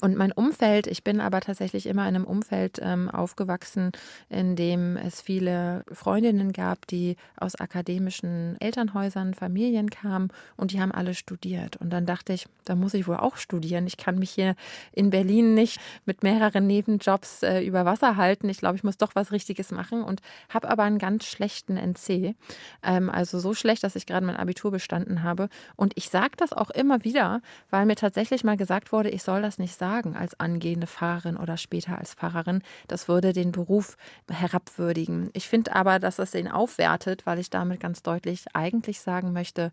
[0.00, 3.92] Und mein Umfeld, ich bin aber tatsächlich immer in einem Umfeld ähm, aufgewachsen,
[4.28, 10.92] in dem es viele Freundinnen gab, die aus akademischen Elternhäusern, Familien kamen und die haben
[10.92, 11.76] alle studiert.
[11.76, 13.86] Und dann dachte ich, da muss ich wohl auch studieren.
[13.86, 14.54] Ich kann mich hier
[14.92, 18.48] in Berlin nicht mit mehreren Nebenjobs äh, über Wasser halten.
[18.48, 22.36] Ich glaube, ich muss doch was Richtiges machen und habe aber einen ganz schlechten NC.
[22.82, 25.48] Ähm, also so schlecht, dass ich gerade mein Abitur bestanden habe.
[25.76, 29.42] Und ich sage das auch immer wieder, weil mir tatsächlich mal gesagt wurde, ich soll
[29.42, 32.62] das nicht sagen als angehende Pfarrerin oder später als Pfarrerin.
[32.86, 33.96] Das würde den Beruf
[34.30, 35.30] herabwürdigen.
[35.32, 39.72] Ich finde aber, dass es ihn aufwertet, weil ich damit ganz deutlich eigentlich sagen möchte,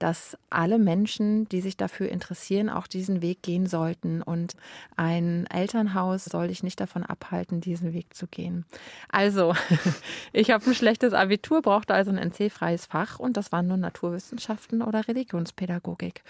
[0.00, 4.22] dass alle Menschen, die sich dafür interessieren, auch diesen Weg gehen sollten.
[4.22, 4.56] Und
[4.96, 8.64] ein Elternhaus soll dich nicht davon abhalten, diesen Weg zu gehen.
[9.10, 9.54] Also,
[10.32, 14.82] ich habe ein schlechtes Abitur, brauchte also ein NC-freies Fach und das waren nur Naturwissenschaften
[14.82, 16.24] oder Religionspädagogik.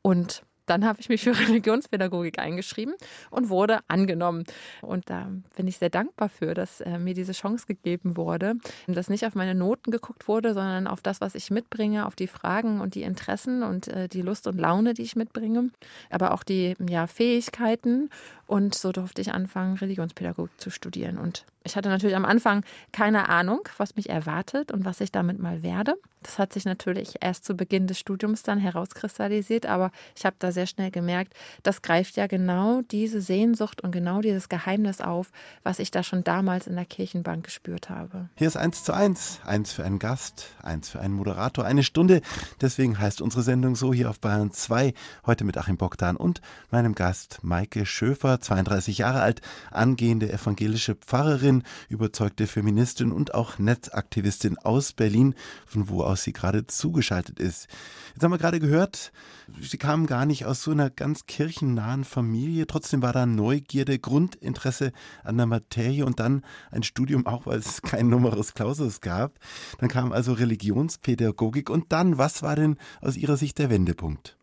[0.00, 2.94] Und dann habe ich mich für Religionspädagogik eingeschrieben
[3.30, 4.44] und wurde angenommen.
[4.80, 8.54] Und da bin ich sehr dankbar für, dass äh, mir diese Chance gegeben wurde,
[8.86, 12.26] dass nicht auf meine Noten geguckt wurde, sondern auf das, was ich mitbringe, auf die
[12.26, 15.70] Fragen und die Interessen und äh, die Lust und Laune, die ich mitbringe,
[16.10, 18.10] aber auch die ja, Fähigkeiten.
[18.52, 21.16] Und so durfte ich anfangen, Religionspädagogik zu studieren.
[21.16, 25.38] Und ich hatte natürlich am Anfang keine Ahnung, was mich erwartet und was ich damit
[25.38, 25.94] mal werde.
[26.22, 30.52] Das hat sich natürlich erst zu Beginn des Studiums dann herauskristallisiert, aber ich habe da
[30.52, 31.34] sehr schnell gemerkt,
[31.64, 35.32] das greift ja genau diese Sehnsucht und genau dieses Geheimnis auf,
[35.64, 38.28] was ich da schon damals in der Kirchenbank gespürt habe.
[38.36, 42.20] Hier ist eins zu eins, eins für einen Gast, eins für einen Moderator, eine Stunde.
[42.60, 44.94] Deswegen heißt unsere Sendung so hier auf Bayern 2,
[45.26, 51.62] heute mit Achim Bogdan und meinem Gast Maike Schöfer, 32 Jahre alt, angehende evangelische Pfarrerin,
[51.88, 55.34] überzeugte Feministin und auch Netzaktivistin aus Berlin,
[55.66, 57.68] von wo aus sie gerade zugeschaltet ist.
[58.14, 59.12] Jetzt haben wir gerade gehört,
[59.60, 62.66] sie kam gar nicht aus so einer ganz kirchennahen Familie.
[62.66, 64.92] Trotzdem war da Neugierde, Grundinteresse
[65.24, 69.38] an der Materie und dann ein Studium, auch weil es kein Numerus Clausus gab.
[69.78, 74.36] Dann kam also Religionspädagogik und dann, was war denn aus Ihrer Sicht der Wendepunkt?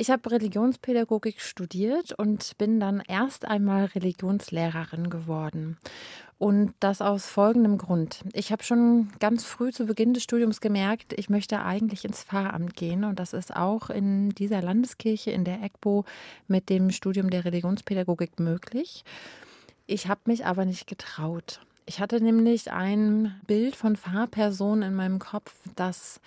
[0.00, 5.76] Ich habe Religionspädagogik studiert und bin dann erst einmal Religionslehrerin geworden.
[6.38, 8.24] Und das aus folgendem Grund.
[8.32, 12.76] Ich habe schon ganz früh zu Beginn des Studiums gemerkt, ich möchte eigentlich ins Pfarramt
[12.76, 13.04] gehen.
[13.04, 16.06] Und das ist auch in dieser Landeskirche, in der EGBO,
[16.48, 19.04] mit dem Studium der Religionspädagogik möglich.
[19.86, 21.60] Ich habe mich aber nicht getraut.
[21.90, 26.20] Ich hatte nämlich ein Bild von Fahrpersonen in meinem Kopf, das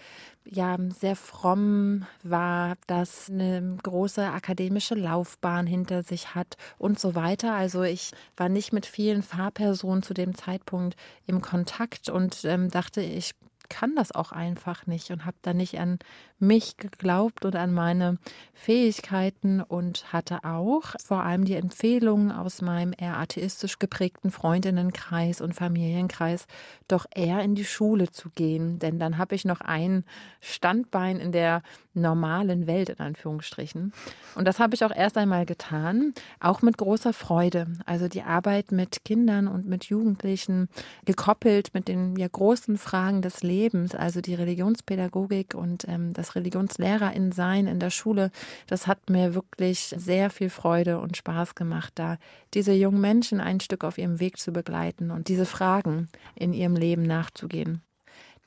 [0.44, 7.54] ja sehr fromm war, das eine große akademische Laufbahn hinter sich hat und so weiter.
[7.54, 10.98] Also ich war nicht mit vielen Fahrpersonen zu dem Zeitpunkt
[11.28, 13.34] im Kontakt und ähm, dachte, ich
[13.70, 16.00] kann das auch einfach nicht und habe da nicht an
[16.40, 18.18] mich geglaubt und an meine
[18.54, 25.54] Fähigkeiten und hatte auch vor allem die Empfehlungen aus meinem eher atheistisch geprägten Freundinnenkreis und
[25.54, 26.46] Familienkreis,
[26.88, 28.80] doch eher in die Schule zu gehen.
[28.80, 30.04] Denn dann habe ich noch ein
[30.42, 33.94] Standbein in der normalen Welt, in Anführungsstrichen.
[34.36, 37.68] Und das habe ich auch erst einmal getan, auch mit großer Freude.
[37.86, 40.70] Also die Arbeit mit Kindern und mit Jugendlichen,
[41.06, 47.32] gekoppelt mit den ja, großen Fragen des Lebens, also die Religionspädagogik und ähm, das Religionslehrerin
[47.32, 48.32] sein in der Schule,
[48.68, 52.18] das hat mir wirklich sehr viel Freude und Spaß gemacht, da
[52.54, 56.76] diese jungen Menschen ein Stück auf ihrem Weg zu begleiten und diese Fragen in ihrem
[56.76, 57.82] Leben nachzugehen.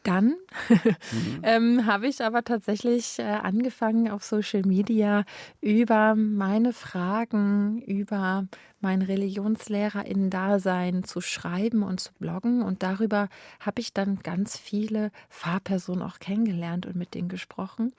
[0.06, 0.36] Dann
[0.68, 1.40] mhm.
[1.42, 5.24] ähm, habe ich aber tatsächlich äh, angefangen auf Social Media
[5.60, 8.46] über meine Fragen, über
[8.80, 12.62] mein Religionslehrerinnen-Dasein zu schreiben und zu bloggen.
[12.62, 13.28] Und darüber
[13.60, 17.92] habe ich dann ganz viele Fahrpersonen auch kennengelernt und mit denen gesprochen.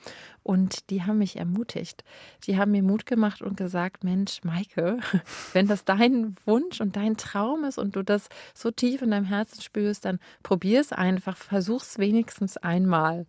[0.43, 2.03] Und die haben mich ermutigt.
[2.45, 4.99] Die haben mir Mut gemacht und gesagt, Mensch, Maike,
[5.53, 9.25] wenn das dein Wunsch und dein Traum ist und du das so tief in deinem
[9.25, 13.25] Herzen spürst, dann probier es einfach, versuch es wenigstens einmal.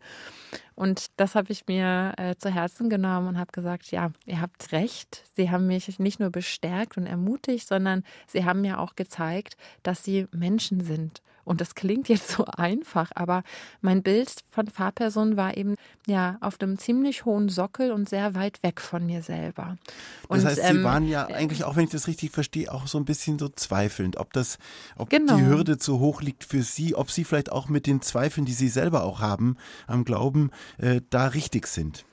[0.78, 4.70] Und das habe ich mir äh, zu Herzen genommen und habe gesagt, ja, ihr habt
[4.70, 5.24] recht.
[5.34, 10.04] Sie haben mich nicht nur bestärkt und ermutigt, sondern sie haben mir auch gezeigt, dass
[10.04, 13.42] sie Menschen sind und das klingt jetzt so einfach, aber
[13.80, 18.62] mein Bild von Fahrpersonen war eben ja auf einem ziemlich hohen Sockel und sehr weit
[18.62, 19.78] weg von mir selber.
[20.28, 22.86] Und, das heißt, Sie ähm, waren ja eigentlich, auch wenn ich das richtig verstehe, auch
[22.86, 24.58] so ein bisschen so zweifelnd, ob das,
[24.96, 25.36] ob genau.
[25.36, 28.52] die Hürde zu hoch liegt für Sie, ob Sie vielleicht auch mit den Zweifeln, die
[28.52, 29.56] Sie selber auch haben,
[29.86, 32.04] am Glauben, äh, da richtig sind.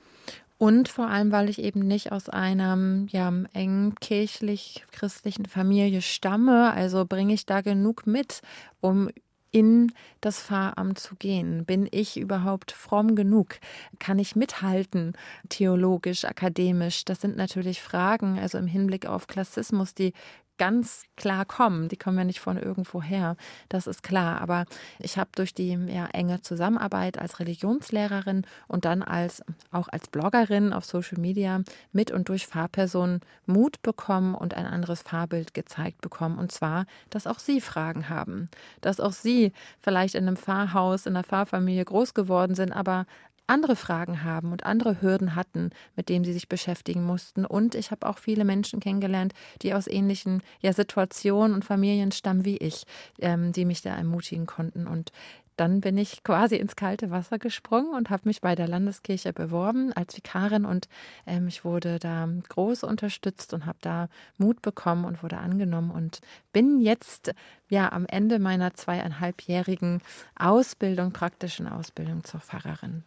[0.58, 2.78] Und vor allem, weil ich eben nicht aus einer
[3.10, 8.40] ja, eng kirchlich-christlichen Familie stamme, also bringe ich da genug mit,
[8.80, 9.10] um
[9.56, 9.90] in
[10.20, 11.64] das Pfarramt zu gehen?
[11.64, 13.58] Bin ich überhaupt fromm genug?
[13.98, 15.14] Kann ich mithalten,
[15.48, 17.06] theologisch, akademisch?
[17.06, 20.12] Das sind natürlich Fragen, also im Hinblick auf Klassismus, die
[20.58, 21.88] ganz klar kommen.
[21.88, 23.36] Die kommen ja nicht von irgendwo her.
[23.68, 24.40] Das ist klar.
[24.40, 24.64] Aber
[24.98, 30.72] ich habe durch die ja, enge Zusammenarbeit als Religionslehrerin und dann als auch als Bloggerin
[30.72, 36.38] auf Social Media mit und durch Fahrpersonen Mut bekommen und ein anderes Fahrbild gezeigt bekommen.
[36.38, 38.48] Und zwar, dass auch sie Fragen haben.
[38.80, 43.06] Dass auch sie vielleicht in einem Pfarrhaus, in einer Pfarrfamilie groß geworden sind, aber
[43.46, 47.44] andere Fragen haben und andere Hürden hatten, mit denen sie sich beschäftigen mussten.
[47.44, 52.44] Und ich habe auch viele Menschen kennengelernt, die aus ähnlichen ja, Situationen und Familien stammen
[52.44, 52.84] wie ich,
[53.20, 54.86] ähm, die mich da ermutigen konnten.
[54.86, 55.12] Und
[55.56, 59.92] dann bin ich quasi ins kalte Wasser gesprungen und habe mich bei der Landeskirche beworben
[59.94, 60.88] als Vikarin und
[61.26, 66.20] ähm, ich wurde da groß unterstützt und habe da Mut bekommen und wurde angenommen und
[66.52, 67.32] bin jetzt
[67.68, 70.02] ja am Ende meiner zweieinhalbjährigen
[70.38, 73.04] Ausbildung, praktischen Ausbildung zur Pfarrerin.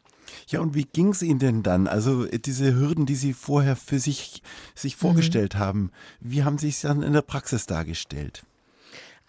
[0.47, 1.87] Ja, und wie ging es Ihnen denn dann?
[1.87, 4.41] Also äh, diese Hürden, die Sie vorher für sich,
[4.75, 4.99] sich mhm.
[4.99, 5.59] vorgestellt mhm.
[5.59, 8.43] haben, wie haben Sie es dann in der Praxis dargestellt?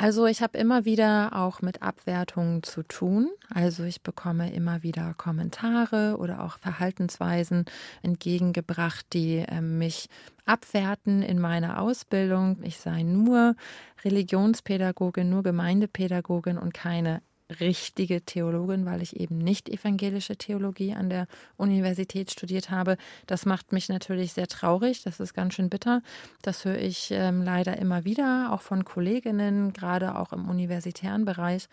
[0.03, 3.29] Also ich habe immer wieder auch mit Abwertungen zu tun.
[3.53, 7.67] Also ich bekomme immer wieder Kommentare oder auch Verhaltensweisen
[8.01, 10.09] entgegengebracht, die äh, mich
[10.47, 12.57] abwerten in meiner Ausbildung.
[12.63, 13.57] Ich sei nur
[14.03, 17.21] Religionspädagogin, nur Gemeindepädagogin und keine
[17.59, 22.97] richtige Theologin, weil ich eben nicht evangelische Theologie an der Universität studiert habe.
[23.27, 25.03] Das macht mich natürlich sehr traurig.
[25.03, 26.03] Das ist ganz schön bitter.
[26.43, 31.69] Das höre ich ähm, leider immer wieder, auch von Kolleginnen, gerade auch im universitären Bereich.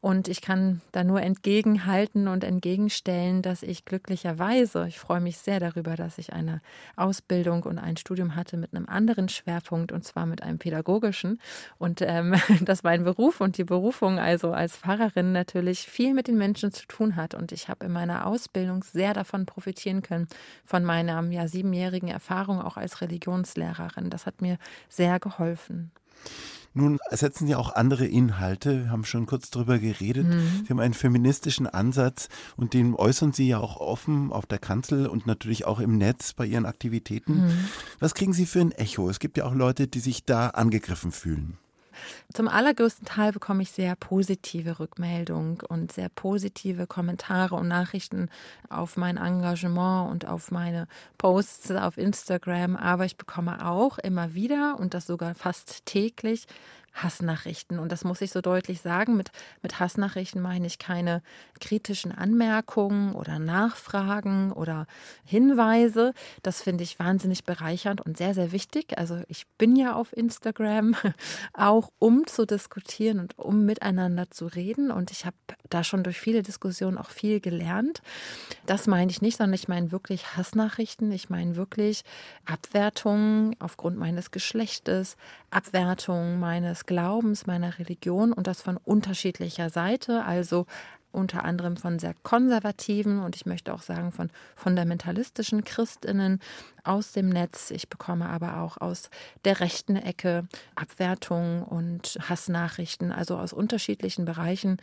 [0.00, 5.58] Und ich kann da nur entgegenhalten und entgegenstellen, dass ich glücklicherweise, ich freue mich sehr
[5.58, 6.60] darüber, dass ich eine
[6.94, 11.40] Ausbildung und ein Studium hatte mit einem anderen Schwerpunkt und zwar mit einem pädagogischen.
[11.78, 16.28] Und ähm, dass mein Beruf und die Berufung also als Pfarrerin Lehrerin natürlich viel mit
[16.28, 17.34] den Menschen zu tun hat.
[17.34, 20.28] Und ich habe in meiner Ausbildung sehr davon profitieren können,
[20.64, 24.10] von meiner ja, siebenjährigen Erfahrung auch als Religionslehrerin.
[24.10, 25.90] Das hat mir sehr geholfen.
[26.74, 28.84] Nun setzen Sie auch andere Inhalte.
[28.84, 30.26] Wir haben schon kurz darüber geredet.
[30.26, 30.64] Mhm.
[30.64, 35.06] Sie haben einen feministischen Ansatz und den äußern Sie ja auch offen auf der Kanzel
[35.06, 37.46] und natürlich auch im Netz bei Ihren Aktivitäten.
[37.46, 37.68] Mhm.
[37.98, 39.08] Was kriegen Sie für ein Echo?
[39.08, 41.56] Es gibt ja auch Leute, die sich da angegriffen fühlen.
[42.32, 48.28] Zum allergrößten Teil bekomme ich sehr positive Rückmeldungen und sehr positive Kommentare und Nachrichten
[48.68, 52.76] auf mein Engagement und auf meine Posts auf Instagram.
[52.76, 56.46] Aber ich bekomme auch immer wieder und das sogar fast täglich
[56.96, 57.78] Hassnachrichten.
[57.78, 59.16] Und das muss ich so deutlich sagen.
[59.16, 59.30] Mit,
[59.62, 61.22] mit Hassnachrichten meine ich keine
[61.60, 64.86] kritischen Anmerkungen oder Nachfragen oder
[65.24, 66.14] Hinweise.
[66.42, 68.98] Das finde ich wahnsinnig bereichernd und sehr, sehr wichtig.
[68.98, 70.96] Also ich bin ja auf Instagram
[71.52, 74.90] auch, um zu diskutieren und um miteinander zu reden.
[74.90, 75.36] Und ich habe
[75.68, 78.00] da schon durch viele Diskussionen auch viel gelernt.
[78.64, 81.12] Das meine ich nicht, sondern ich meine wirklich Hassnachrichten.
[81.12, 82.02] Ich meine wirklich
[82.46, 85.16] Abwertungen aufgrund meines Geschlechtes,
[85.56, 90.66] Abwertungen meines Glaubens, meiner Religion und das von unterschiedlicher Seite, also
[91.12, 96.40] unter anderem von sehr konservativen und ich möchte auch sagen von fundamentalistischen Christinnen
[96.86, 97.70] aus dem Netz.
[97.70, 99.10] Ich bekomme aber auch aus
[99.44, 104.78] der rechten Ecke Abwertungen und Hassnachrichten, also aus unterschiedlichen Bereichen.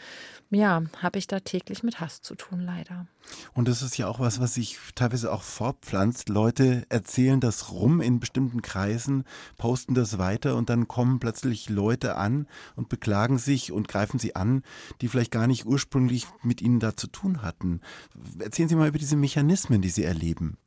[0.49, 3.07] Ja, habe ich da täglich mit Hass zu tun, leider.
[3.53, 6.29] Und das ist ja auch was, was sich teilweise auch fortpflanzt.
[6.29, 9.23] Leute erzählen das rum in bestimmten Kreisen,
[9.57, 14.35] posten das weiter und dann kommen plötzlich Leute an und beklagen sich und greifen sie
[14.35, 14.63] an,
[15.01, 17.81] die vielleicht gar nicht ursprünglich mit ihnen da zu tun hatten.
[18.39, 20.57] Erzählen Sie mal über diese Mechanismen, die Sie erleben.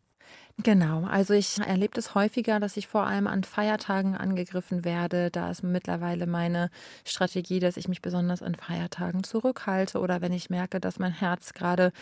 [0.63, 5.31] Genau, also ich erlebe es häufiger, dass ich vor allem an Feiertagen angegriffen werde.
[5.31, 6.71] Da ist mittlerweile meine
[7.05, 11.53] Strategie, dass ich mich besonders an Feiertagen zurückhalte oder wenn ich merke, dass mein Herz
[11.53, 11.93] gerade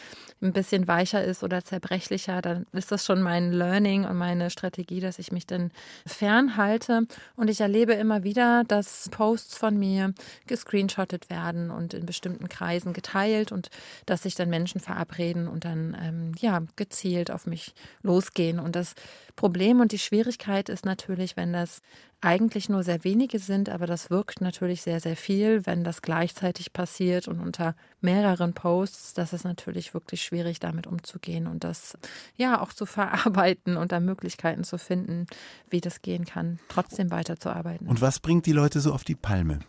[0.40, 5.00] ein bisschen weicher ist oder zerbrechlicher, dann ist das schon mein Learning und meine Strategie,
[5.00, 5.72] dass ich mich dann
[6.06, 7.08] fernhalte.
[7.34, 10.14] Und ich erlebe immer wieder, dass Posts von mir
[10.46, 13.68] gescreenshottet werden und in bestimmten Kreisen geteilt und
[14.06, 18.58] dass sich dann Menschen verabreden und dann ähm, ja gezielt auf mich losgehen gehen.
[18.58, 18.94] Und das
[19.36, 21.80] Problem und die Schwierigkeit ist natürlich, wenn das
[22.20, 26.72] eigentlich nur sehr wenige sind, aber das wirkt natürlich sehr, sehr viel, wenn das gleichzeitig
[26.72, 31.98] passiert und unter mehreren Posts, das ist natürlich wirklich schwierig, damit umzugehen und das
[32.36, 35.26] ja auch zu verarbeiten und da Möglichkeiten zu finden,
[35.68, 37.86] wie das gehen kann, trotzdem weiterzuarbeiten.
[37.86, 39.60] Und was bringt die Leute so auf die Palme?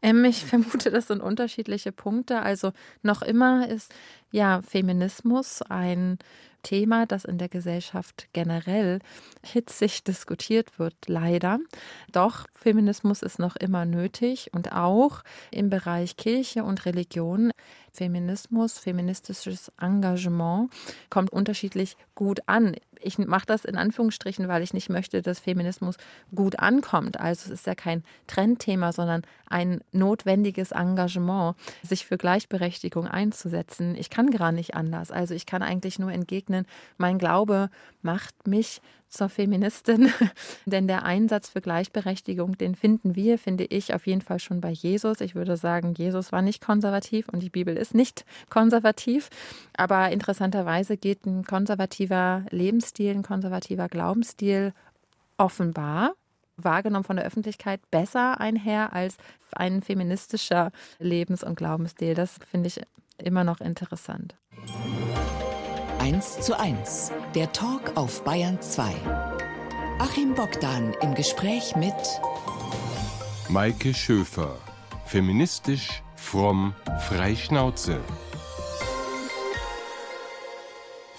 [0.00, 2.40] Ähm, ich vermute, das sind unterschiedliche Punkte.
[2.40, 2.72] Also
[3.02, 3.92] noch immer ist
[4.30, 6.18] ja Feminismus ein
[6.64, 8.98] Thema, das in der Gesellschaft generell
[9.44, 11.60] hitzig diskutiert wird, leider.
[12.10, 15.22] Doch Feminismus ist noch immer nötig und auch
[15.52, 17.52] im Bereich Kirche und Religion.
[17.94, 20.72] Feminismus, feministisches Engagement
[21.10, 22.74] kommt unterschiedlich gut an.
[23.00, 25.96] Ich mache das in Anführungsstrichen, weil ich nicht möchte, dass Feminismus
[26.34, 27.20] gut ankommt.
[27.20, 33.94] Also es ist ja kein Trendthema, sondern ein notwendiges Engagement, sich für Gleichberechtigung einzusetzen.
[33.94, 35.12] Ich kann gar nicht anders.
[35.12, 37.70] Also ich kann eigentlich nur entgegnen, mein Glaube
[38.02, 38.80] macht mich
[39.14, 40.12] zur Feministin,
[40.66, 44.70] denn der Einsatz für Gleichberechtigung, den finden wir, finde ich, auf jeden Fall schon bei
[44.70, 45.20] Jesus.
[45.20, 49.30] Ich würde sagen, Jesus war nicht konservativ und die Bibel ist nicht konservativ.
[49.76, 54.72] Aber interessanterweise geht ein konservativer Lebensstil, ein konservativer Glaubensstil
[55.36, 56.14] offenbar
[56.56, 59.16] wahrgenommen von der Öffentlichkeit besser einher als
[59.52, 62.14] ein feministischer Lebens- und Glaubensstil.
[62.14, 62.80] Das finde ich
[63.18, 64.36] immer noch interessant.
[66.04, 68.92] 1 zu 1, der Talk auf Bayern 2.
[69.98, 71.94] Achim Bogdan im Gespräch mit
[73.48, 74.58] Maike Schöfer,
[75.06, 76.74] feministisch, fromm,
[77.08, 78.02] freischnauze.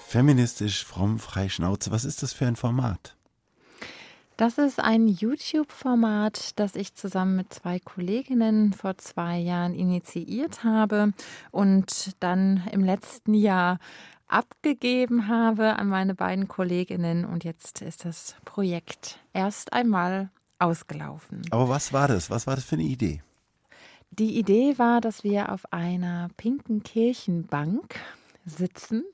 [0.06, 1.90] Feministisch, fromm, freischnauze.
[1.90, 3.16] Was ist das für ein Format?
[4.36, 11.12] Das ist ein YouTube-Format, das ich zusammen mit zwei Kolleginnen vor zwei Jahren initiiert habe
[11.50, 13.78] und dann im letzten Jahr
[14.28, 17.24] abgegeben habe an meine beiden Kolleginnen.
[17.24, 21.42] Und jetzt ist das Projekt erst einmal ausgelaufen.
[21.50, 22.30] Aber was war das?
[22.30, 23.22] Was war das für eine Idee?
[24.10, 27.96] Die Idee war, dass wir auf einer pinken Kirchenbank
[28.46, 29.04] sitzen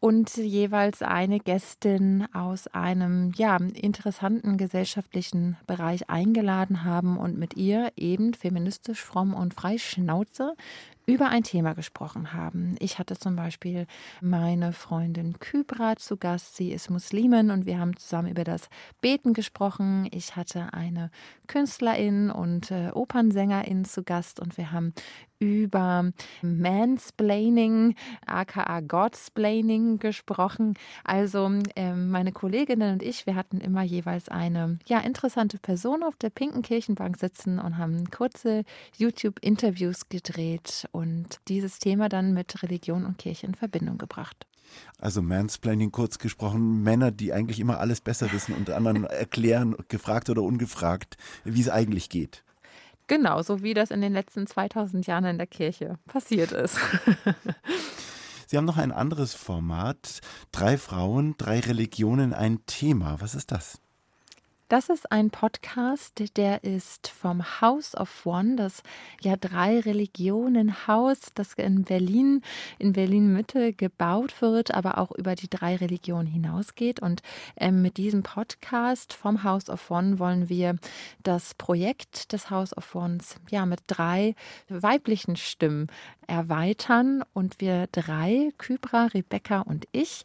[0.00, 7.92] und jeweils eine Gästin aus einem ja, interessanten gesellschaftlichen Bereich eingeladen haben und mit ihr
[7.96, 10.54] eben feministisch, fromm und frei Schnauze
[11.10, 12.76] über ein Thema gesprochen haben.
[12.78, 13.86] Ich hatte zum Beispiel
[14.20, 16.56] meine Freundin Kybra zu Gast.
[16.56, 18.68] Sie ist Muslimin und wir haben zusammen über das
[19.00, 20.08] Beten gesprochen.
[20.12, 21.10] Ich hatte eine
[21.48, 24.94] Künstlerin und äh, Opernsängerin zu Gast und wir haben
[25.40, 27.96] über Mansplaining,
[28.26, 29.49] aka Godsplaining
[29.98, 30.74] gesprochen.
[31.04, 36.16] Also ähm, meine Kolleginnen und ich, wir hatten immer jeweils eine ja interessante Person auf
[36.16, 38.64] der pinken Kirchenbank sitzen und haben kurze
[38.96, 44.46] YouTube-Interviews gedreht und dieses Thema dann mit Religion und Kirche in Verbindung gebracht.
[44.98, 50.30] Also Mansplaining kurz gesprochen, Männer, die eigentlich immer alles besser wissen und anderen erklären, gefragt
[50.30, 52.44] oder ungefragt, wie es eigentlich geht.
[53.10, 56.78] Genau, so wie das in den letzten 2000 Jahren in der Kirche passiert ist.
[58.50, 60.22] Sie haben noch ein anderes Format.
[60.50, 63.20] Drei Frauen, drei Religionen, ein Thema.
[63.20, 63.80] Was ist das?
[64.70, 68.84] Das ist ein Podcast, der ist vom House of One, das
[69.20, 72.40] ja drei Religionen Haus, das in Berlin,
[72.78, 77.00] in Berlin Mitte gebaut wird, aber auch über die drei Religionen hinausgeht.
[77.00, 77.20] Und
[77.56, 80.76] ähm, mit diesem Podcast vom House of One wollen wir
[81.24, 84.36] das Projekt des House of Ones ja mit drei
[84.68, 85.88] weiblichen Stimmen
[86.28, 90.22] erweitern und wir drei, Kybra, Rebecca und ich,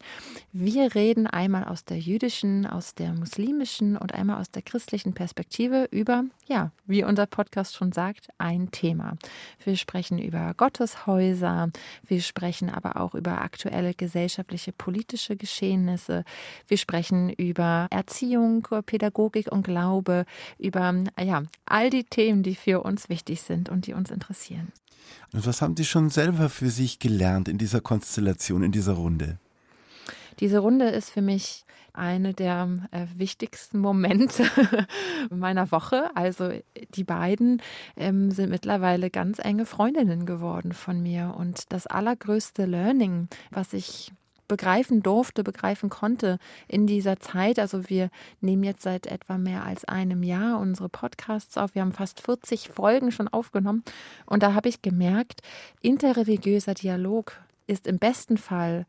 [0.52, 5.88] wir reden einmal aus der jüdischen, aus der muslimischen und einmal aus der christlichen Perspektive
[5.90, 9.16] über, ja, wie unser Podcast schon sagt, ein Thema.
[9.64, 11.70] Wir sprechen über Gotteshäuser,
[12.06, 16.24] wir sprechen aber auch über aktuelle gesellschaftliche, politische Geschehnisse,
[16.68, 20.24] wir sprechen über Erziehung, Pädagogik und Glaube,
[20.58, 24.72] über, ja, all die Themen, die für uns wichtig sind und die uns interessieren.
[25.32, 29.38] Und was haben Sie schon selber für sich gelernt in dieser Konstellation, in dieser Runde?
[30.40, 31.64] Diese Runde ist für mich
[31.96, 34.44] eine der äh, wichtigsten Momente
[35.30, 36.10] meiner Woche.
[36.14, 36.50] Also
[36.94, 37.62] die beiden
[37.96, 41.34] ähm, sind mittlerweile ganz enge Freundinnen geworden von mir.
[41.36, 44.12] Und das allergrößte Learning, was ich
[44.48, 46.38] begreifen durfte, begreifen konnte
[46.68, 47.58] in dieser Zeit.
[47.58, 51.74] Also wir nehmen jetzt seit etwa mehr als einem Jahr unsere Podcasts auf.
[51.74, 53.82] Wir haben fast 40 Folgen schon aufgenommen.
[54.24, 55.40] Und da habe ich gemerkt,
[55.82, 57.32] interreligiöser Dialog
[57.66, 58.86] ist im besten Fall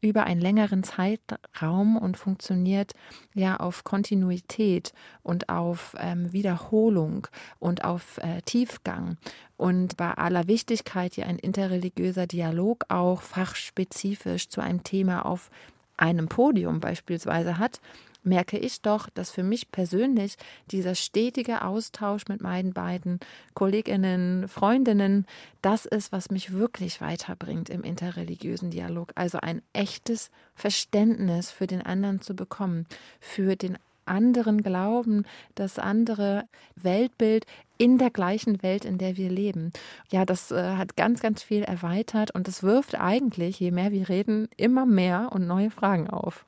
[0.00, 2.92] über einen längeren Zeitraum und funktioniert
[3.34, 4.92] ja auf Kontinuität
[5.22, 7.26] und auf ähm, Wiederholung
[7.58, 9.16] und auf äh, Tiefgang.
[9.56, 15.50] Und bei aller Wichtigkeit ja ein interreligiöser Dialog auch fachspezifisch zu einem Thema auf
[15.96, 17.80] einem Podium beispielsweise hat,
[18.26, 20.36] merke ich doch, dass für mich persönlich
[20.70, 23.20] dieser stetige Austausch mit meinen beiden
[23.54, 25.26] Kolleginnen, Freundinnen,
[25.62, 29.12] das ist, was mich wirklich weiterbringt im interreligiösen Dialog.
[29.14, 32.86] Also ein echtes Verständnis für den anderen zu bekommen,
[33.20, 35.24] für den anderen Glauben,
[35.54, 36.44] das andere
[36.76, 37.44] Weltbild
[37.78, 39.72] in der gleichen Welt, in der wir leben.
[40.10, 44.08] Ja, das äh, hat ganz, ganz viel erweitert und es wirft eigentlich, je mehr wir
[44.08, 46.46] reden, immer mehr und neue Fragen auf.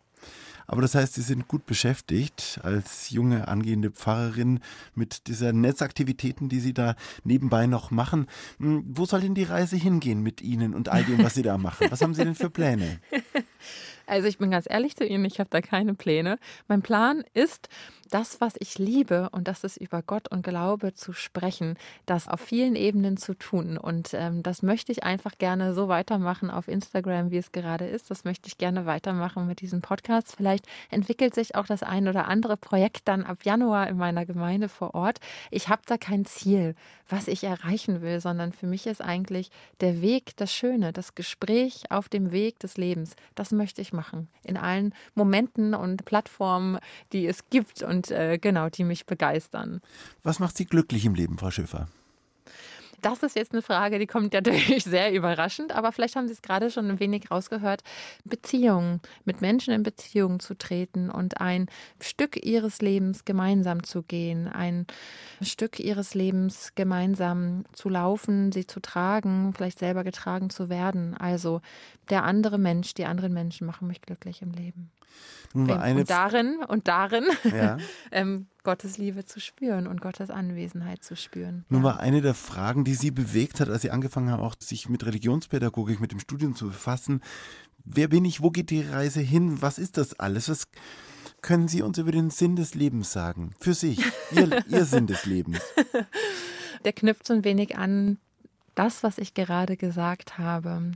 [0.69, 4.61] Aber das heißt, Sie sind gut beschäftigt als junge angehende Pfarrerin
[4.95, 6.95] mit dieser Netzaktivitäten, die Sie da
[7.25, 8.27] nebenbei noch machen.
[8.59, 11.57] Hm, wo soll denn die Reise hingehen mit Ihnen und all dem, was Sie da
[11.57, 11.91] machen?
[11.91, 13.01] Was haben Sie denn für Pläne?
[14.09, 16.39] Also ich bin ganz ehrlich zu Ihnen, ich habe da keine Pläne.
[16.66, 17.69] Mein Plan ist,
[18.09, 22.41] das, was ich liebe, und das ist über Gott und Glaube zu sprechen, das auf
[22.41, 23.79] vielen Ebenen zu tun.
[23.79, 28.11] Und ähm, das möchte ich einfach gerne so weitermachen auf Instagram, wie es gerade ist.
[28.11, 30.35] Das möchte ich gerne weitermachen mit diesem Podcast.
[30.37, 34.69] Vielleicht entwickelt sich auch das ein oder andere Projekt dann ab Januar in meiner Gemeinde
[34.69, 35.19] vor Ort.
[35.51, 36.75] Ich habe da kein Ziel,
[37.09, 39.51] was ich erreichen will, sondern für mich ist eigentlich
[39.81, 43.17] der Weg das Schöne, das Gespräch auf dem Weg des Lebens.
[43.35, 44.29] Das möchte ich machen.
[44.45, 46.79] In allen Momenten und Plattformen,
[47.13, 49.80] die es gibt und äh, genau, die mich begeistern.
[50.22, 51.88] Was macht Sie glücklich im Leben, Frau Schäfer?
[53.01, 56.42] Das ist jetzt eine Frage, die kommt natürlich sehr überraschend, aber vielleicht haben Sie es
[56.42, 57.82] gerade schon ein wenig rausgehört.
[58.24, 61.66] Beziehungen, mit Menschen in Beziehungen zu treten und ein
[62.01, 64.86] Stück ihres Lebens gemeinsam zu gehen, ein
[65.40, 71.16] Stück ihres Lebens gemeinsam zu laufen, sie zu tragen, vielleicht selber getragen zu werden.
[71.16, 71.61] Also
[72.11, 74.90] der andere Mensch, die anderen Menschen machen mich glücklich im Leben.
[75.55, 77.79] Und darin und darin ja.
[78.13, 81.65] ähm, Gottes Liebe zu spüren und Gottes Anwesenheit zu spüren.
[81.69, 81.89] Nun ja.
[81.89, 85.07] war eine der Fragen, die Sie bewegt hat, als Sie angefangen haben, auch sich mit
[85.07, 87.23] Religionspädagogik, mit dem Studium zu befassen.
[87.85, 88.43] Wer bin ich?
[88.43, 89.63] Wo geht die Reise hin?
[89.63, 90.51] Was ist das alles?
[90.51, 90.69] Was
[91.41, 93.55] können Sie uns über den Sinn des Lebens sagen?
[93.59, 94.01] Für sich,
[94.33, 95.61] Ihr, Ihr Sinn des Lebens.
[96.85, 98.19] Der knüpft so ein wenig an
[98.79, 100.93] das, was ich gerade gesagt habe.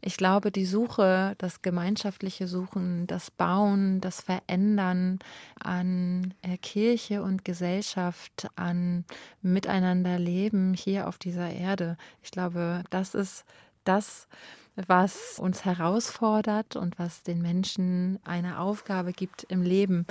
[0.00, 5.18] Ich glaube, die Suche, das gemeinschaftliche Suchen, das Bauen, das Verändern
[5.58, 9.04] an äh, Kirche und Gesellschaft, an
[9.42, 13.44] Miteinanderleben hier auf dieser Erde, ich glaube, das ist
[13.82, 14.28] das,
[14.76, 20.06] was uns herausfordert und was den Menschen eine Aufgabe gibt im Leben.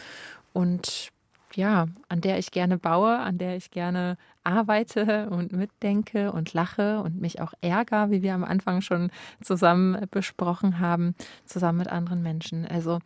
[0.52, 1.13] Und
[1.56, 7.02] ja, an der ich gerne baue, an der ich gerne arbeite und mitdenke und lache
[7.02, 12.22] und mich auch ärgere, wie wir am Anfang schon zusammen besprochen haben, zusammen mit anderen
[12.22, 12.66] Menschen.
[12.66, 13.00] Also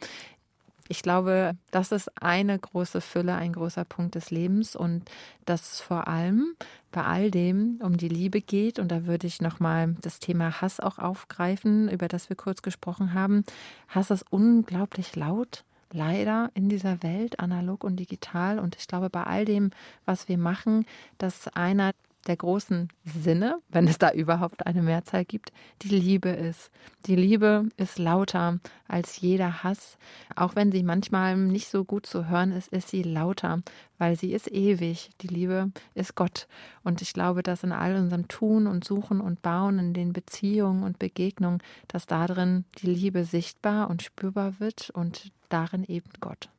[0.89, 5.03] ich glaube, das ist eine große Fülle, ein großer Punkt des Lebens und
[5.45, 6.55] dass es vor allem
[6.91, 8.79] bei all dem um die Liebe geht.
[8.79, 13.13] Und da würde ich nochmal das Thema Hass auch aufgreifen, über das wir kurz gesprochen
[13.13, 13.43] haben.
[13.89, 18.59] Hass ist unglaublich laut leider in dieser Welt, analog und digital.
[18.59, 19.71] Und ich glaube, bei all dem,
[20.05, 20.85] was wir machen,
[21.17, 21.93] dass einer
[22.27, 26.71] der großen Sinne, wenn es da überhaupt eine Mehrzahl gibt, die Liebe ist.
[27.05, 29.97] Die Liebe ist lauter als jeder Hass.
[30.35, 33.61] Auch wenn sie manchmal nicht so gut zu hören ist, ist sie lauter,
[33.97, 35.09] weil sie ist ewig.
[35.21, 36.47] Die Liebe ist Gott.
[36.83, 40.83] Und ich glaube, dass in all unserem Tun und Suchen und Bauen, in den Beziehungen
[40.83, 46.49] und Begegnungen, dass darin die Liebe sichtbar und spürbar wird und darin eben Gott.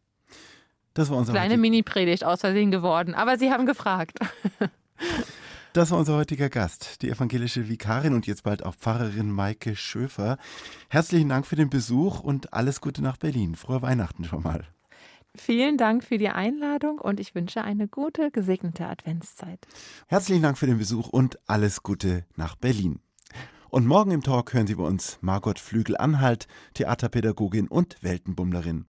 [0.94, 4.18] Das war unser Kleine Mini-Predigt aus Versehen geworden, aber Sie haben gefragt.
[5.74, 10.38] Das war unser heutiger Gast, die evangelische Vikarin und jetzt bald auch Pfarrerin Maike Schöfer.
[10.88, 13.54] Herzlichen Dank für den Besuch und alles Gute nach Berlin.
[13.54, 14.66] Frohe Weihnachten schon mal.
[15.36, 19.60] Vielen Dank für die Einladung und ich wünsche eine gute, gesegnete Adventszeit.
[20.08, 23.00] Herzlichen Dank für den Besuch und alles Gute nach Berlin.
[23.70, 28.76] Und morgen im Talk hören Sie bei uns Margot Flügel-Anhalt, Theaterpädagogin und Weltenbummlerin.